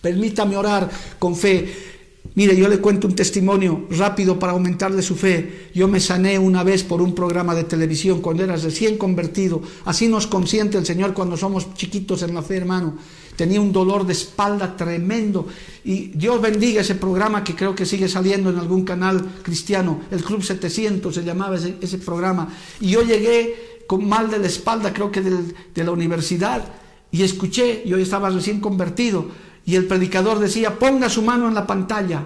[0.00, 1.89] Permítame orar con fe.
[2.34, 5.70] Mire, yo le cuento un testimonio rápido para aumentarle su fe.
[5.74, 9.60] Yo me sané una vez por un programa de televisión cuando era recién convertido.
[9.84, 12.94] Así nos consiente el Señor cuando somos chiquitos en la fe, hermano.
[13.34, 15.48] Tenía un dolor de espalda tremendo.
[15.84, 20.02] Y Dios bendiga ese programa que creo que sigue saliendo en algún canal cristiano.
[20.10, 22.48] El Club 700 se llamaba ese, programa.
[22.80, 26.62] Y yo llegué con mal de la espalda, creo que de la universidad.
[27.10, 31.66] Y escuché, yo estaba recién convertido y el predicador decía, ponga su mano en la
[31.66, 32.24] pantalla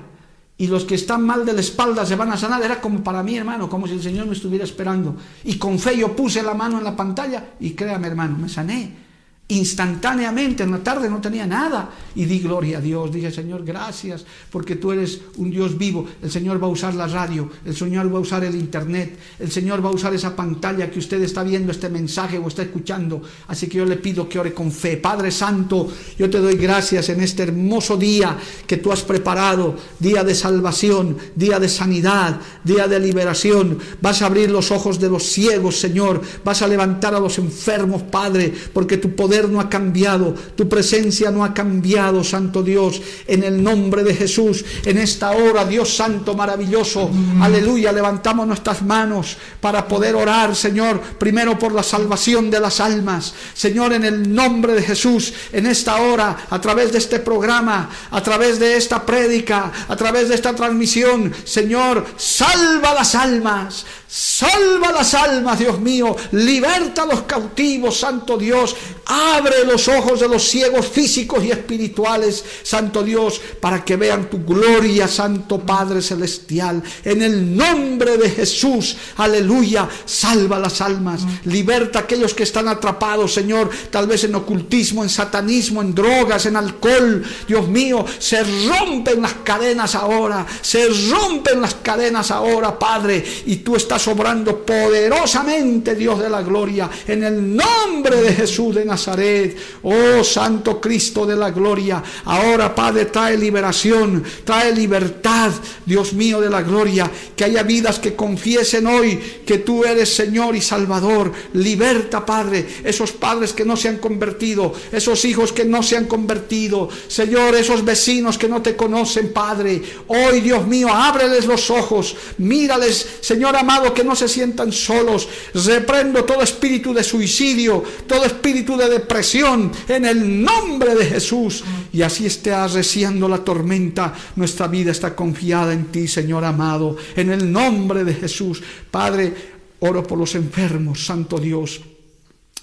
[0.57, 2.63] y los que están mal de la espalda se van a sanar.
[2.63, 5.17] Era como para mí, hermano, como si el Señor me estuviera esperando.
[5.45, 9.04] Y con fe yo puse la mano en la pantalla y créame, hermano, me sané
[9.47, 11.91] instantáneamente, en la tarde no tenía nada.
[12.15, 16.07] Y di gloria a Dios, dije, Señor, gracias, porque tú eres un Dios vivo.
[16.23, 19.51] El Señor va a usar la radio, el Señor va a usar el Internet, el
[19.51, 23.21] Señor va a usar esa pantalla que usted está viendo este mensaje o está escuchando.
[23.49, 24.97] Así que yo le pido que ore con fe.
[24.97, 25.89] Padre Santo,
[26.19, 31.19] yo te doy gracias en este hermoso día que tú has preparado, día de salvación,
[31.35, 33.79] día de sanidad, día de liberación.
[34.01, 36.23] Vas a abrir los ojos de los ciegos, Señor.
[36.45, 41.31] Vas a levantar a los enfermos, Padre, porque tu poder no ha cambiado, tu presencia
[41.31, 46.35] no ha cambiado, Santo Dios, en el nombre de Jesús, en esta hora, Dios Santo,
[46.35, 47.11] maravilloso,
[47.41, 53.35] aleluya, levantamos nuestras manos para poder orar, Señor, primero por la salvación de las almas,
[53.55, 58.23] Señor, en el nombre de Jesús, en esta hora, a través de este programa, a
[58.23, 63.85] través de esta prédica, a través de esta transmisión, Señor, salva las almas,
[64.17, 66.15] Salva las almas, Dios mío.
[66.31, 68.77] Liberta a los cautivos, Santo Dios.
[69.07, 74.45] Abre los ojos de los ciegos físicos y espirituales, Santo Dios, para que vean tu
[74.45, 76.81] gloria, Santo Padre Celestial.
[77.05, 79.89] En el nombre de Jesús, aleluya.
[80.05, 81.23] Salva las almas.
[81.47, 86.47] Liberta a aquellos que están atrapados, Señor, tal vez en ocultismo, en satanismo, en drogas,
[86.47, 87.25] en alcohol.
[87.49, 90.47] Dios mío, se rompen las cadenas ahora.
[90.63, 93.25] Se rompen las cadenas ahora, Padre.
[93.47, 98.85] Y tú estás obrando poderosamente, Dios de la gloria, en el nombre de Jesús de
[98.85, 99.57] Nazaret.
[99.83, 102.03] Oh Santo Cristo de la gloria.
[102.25, 105.51] Ahora, Padre, trae liberación, trae libertad,
[105.85, 107.11] Dios mío de la gloria.
[107.37, 111.33] Que haya vidas que confiesen hoy que tú eres Señor y Salvador.
[111.55, 116.07] Liberta, Padre, esos padres que no se han convertido, esos hijos que no se han
[116.07, 116.89] convertido.
[117.09, 119.83] Señor, esos vecinos que no te conocen, Padre.
[120.09, 122.17] Hoy, Dios mío, ábreles los ojos.
[122.39, 125.29] Mírales, Señor amado, que no se sientan solos.
[125.55, 131.65] Reprendo todo espíritu de suicidio, todo espíritu de depresión en el nombre de Jesús.
[131.93, 134.13] Y así esté arreciando la tormenta.
[134.37, 138.63] Nuestra vida está confiada en ti, Señor amado, en el nombre de Jesús.
[138.91, 139.33] Padre,
[139.81, 141.81] oro por los enfermos, Santo Dios,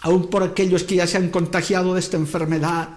[0.01, 2.89] aún por aquellos que ya se han contagiado de esta enfermedad.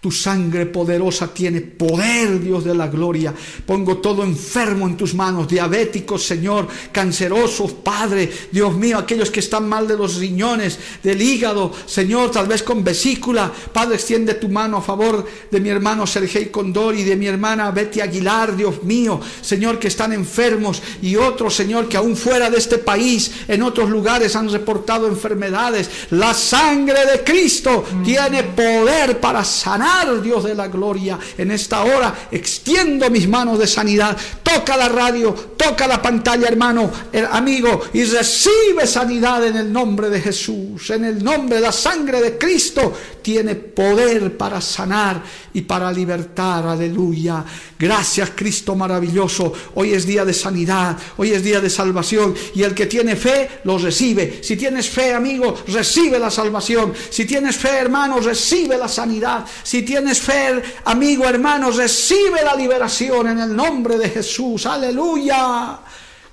[0.00, 3.34] Tu sangre poderosa tiene poder, Dios de la gloria.
[3.64, 9.68] Pongo todo enfermo en tus manos, diabéticos, Señor, cancerosos, Padre, Dios mío, aquellos que están
[9.68, 13.50] mal de los riñones, del hígado, Señor, tal vez con vesícula.
[13.72, 17.70] Padre, extiende tu mano a favor de mi hermano Sergei Condor y de mi hermana
[17.70, 22.58] Betty Aguilar, Dios mío, Señor, que están enfermos y otros, Señor, que aún fuera de
[22.58, 25.88] este país, en otros lugares han reportado enfermedades.
[26.10, 31.18] La sangre de Cristo tiene poder para sanar Dios de la gloria.
[31.38, 34.16] En esta hora extiendo mis manos de sanidad.
[34.42, 35.34] Toca la radio,
[35.66, 40.90] toca la pantalla, hermano, el amigo, y recibe sanidad en el nombre de Jesús.
[40.90, 45.20] En el nombre de la sangre de Cristo tiene poder para sanar
[45.54, 46.66] y para libertar.
[46.66, 47.44] Aleluya.
[47.78, 49.52] Gracias, Cristo maravilloso.
[49.74, 52.34] Hoy es día de sanidad, hoy es día de salvación.
[52.54, 54.40] Y el que tiene fe, lo recibe.
[54.42, 56.92] Si tienes fe, amigo, recibe la salvación.
[57.10, 59.44] Si tienes fe, hermano, recibe la sanidad.
[59.64, 64.64] Si tienes fe, amigo, hermano, recibe la liberación en el nombre de Jesús.
[64.66, 65.55] Aleluya.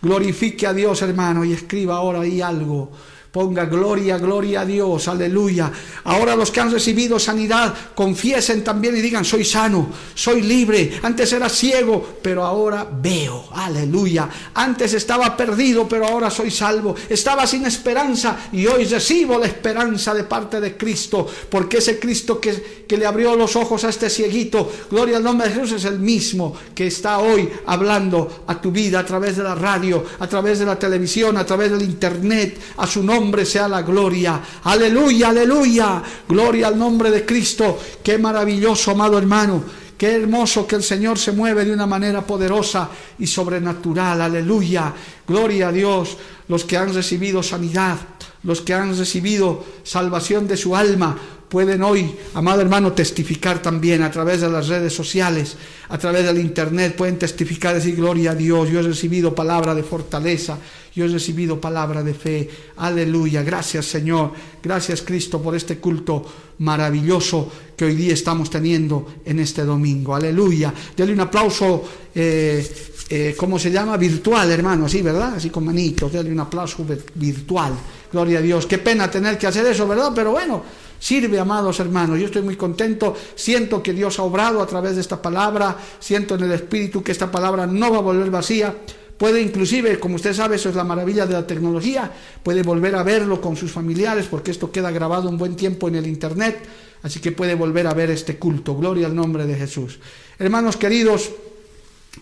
[0.02, 2.92] Glorifique a Dios, hermano, y escriba ahora ahí algo.
[3.34, 5.72] Ponga gloria, gloria a Dios, aleluya.
[6.04, 11.00] Ahora los que han recibido sanidad, confiesen también y digan, soy sano, soy libre.
[11.02, 14.30] Antes era ciego, pero ahora veo, aleluya.
[14.54, 16.94] Antes estaba perdido, pero ahora soy salvo.
[17.10, 22.40] Estaba sin esperanza y hoy recibo la esperanza de parte de Cristo, porque ese Cristo
[22.40, 25.86] que, que le abrió los ojos a este cieguito, gloria al nombre de Jesús, es
[25.86, 30.28] el mismo que está hoy hablando a tu vida a través de la radio, a
[30.28, 34.42] través de la televisión, a través del internet, a su nombre nombre sea la gloria.
[34.64, 36.04] Aleluya, aleluya.
[36.28, 37.80] Gloria al nombre de Cristo.
[38.04, 39.64] Qué maravilloso, amado hermano
[40.04, 44.22] Qué hermoso que el Señor se mueve de una manera poderosa y sobrenatural.
[44.22, 44.94] Aleluya.
[45.26, 46.18] Gloria a Dios.
[46.50, 47.98] Los que han recibido sanidad,
[48.44, 51.16] los que han recibido salvación de su alma,
[51.48, 55.56] pueden hoy, amado hermano, testificar también a través de las redes sociales,
[55.88, 59.84] a través del internet, pueden testificar, decir, gloria a Dios, yo he recibido palabra de
[59.84, 60.58] fortaleza,
[60.96, 64.32] yo he recibido palabra de fe, aleluya, gracias Señor,
[64.62, 66.24] gracias Cristo por este culto
[66.60, 70.74] maravilloso que hoy día estamos teniendo en este domingo, aleluya.
[70.96, 71.84] Dele un aplauso,
[72.14, 72.76] eh,
[73.10, 73.98] eh, ¿cómo se llama?
[73.98, 75.36] Virtual, hermano, así, ¿verdad?
[75.36, 76.86] Así con manitos, dele un aplauso
[77.16, 77.74] virtual,
[78.12, 78.68] gloria a Dios.
[78.68, 80.12] Qué pena tener que hacer eso, ¿verdad?
[80.14, 80.64] Pero bueno,
[81.04, 82.18] Sirve, amados hermanos.
[82.18, 83.14] Yo estoy muy contento.
[83.36, 85.78] Siento que Dios ha obrado a través de esta palabra.
[86.00, 88.74] Siento en el Espíritu que esta palabra no va a volver vacía.
[89.18, 92.12] Puede inclusive, como usted sabe, eso es la maravilla de la tecnología,
[92.42, 95.96] puede volver a verlo con sus familiares porque esto queda grabado un buen tiempo en
[95.96, 96.58] el Internet.
[97.04, 98.76] Así que puede volver a ver este culto.
[98.76, 100.00] Gloria al nombre de Jesús.
[100.40, 101.32] Hermanos queridos,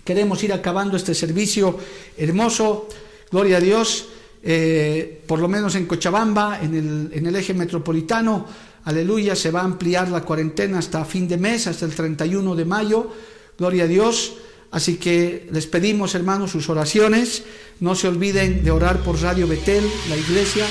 [0.03, 1.77] queremos ir acabando este servicio
[2.17, 2.87] hermoso.
[3.31, 4.09] Gloria a Dios.
[4.43, 8.47] Eh, por lo menos en Cochabamba, en el, en el eje metropolitano,
[8.85, 12.65] aleluya, se va a ampliar la cuarentena hasta fin de mes, hasta el 31 de
[12.65, 13.11] mayo,
[13.57, 14.33] gloria a Dios.
[14.71, 17.43] Así que les pedimos, hermanos, sus oraciones.
[17.81, 20.65] No se olviden de orar por Radio Betel, la iglesia.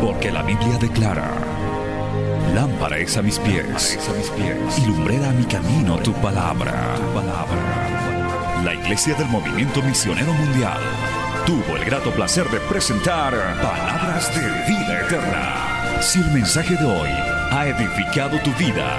[0.00, 1.30] Porque la Biblia declara,
[2.54, 6.94] lámpara es a mis pies, a mis pies y lumbrera a mi camino tu palabra.
[6.96, 8.62] Tu palabra.
[8.64, 10.80] La iglesia del movimiento misionero mundial
[11.46, 13.32] tuvo el grato placer de presentar
[13.62, 16.02] Palabras de Vida Eterna.
[16.02, 17.08] Si el mensaje de hoy
[17.50, 18.98] ha edificado tu vida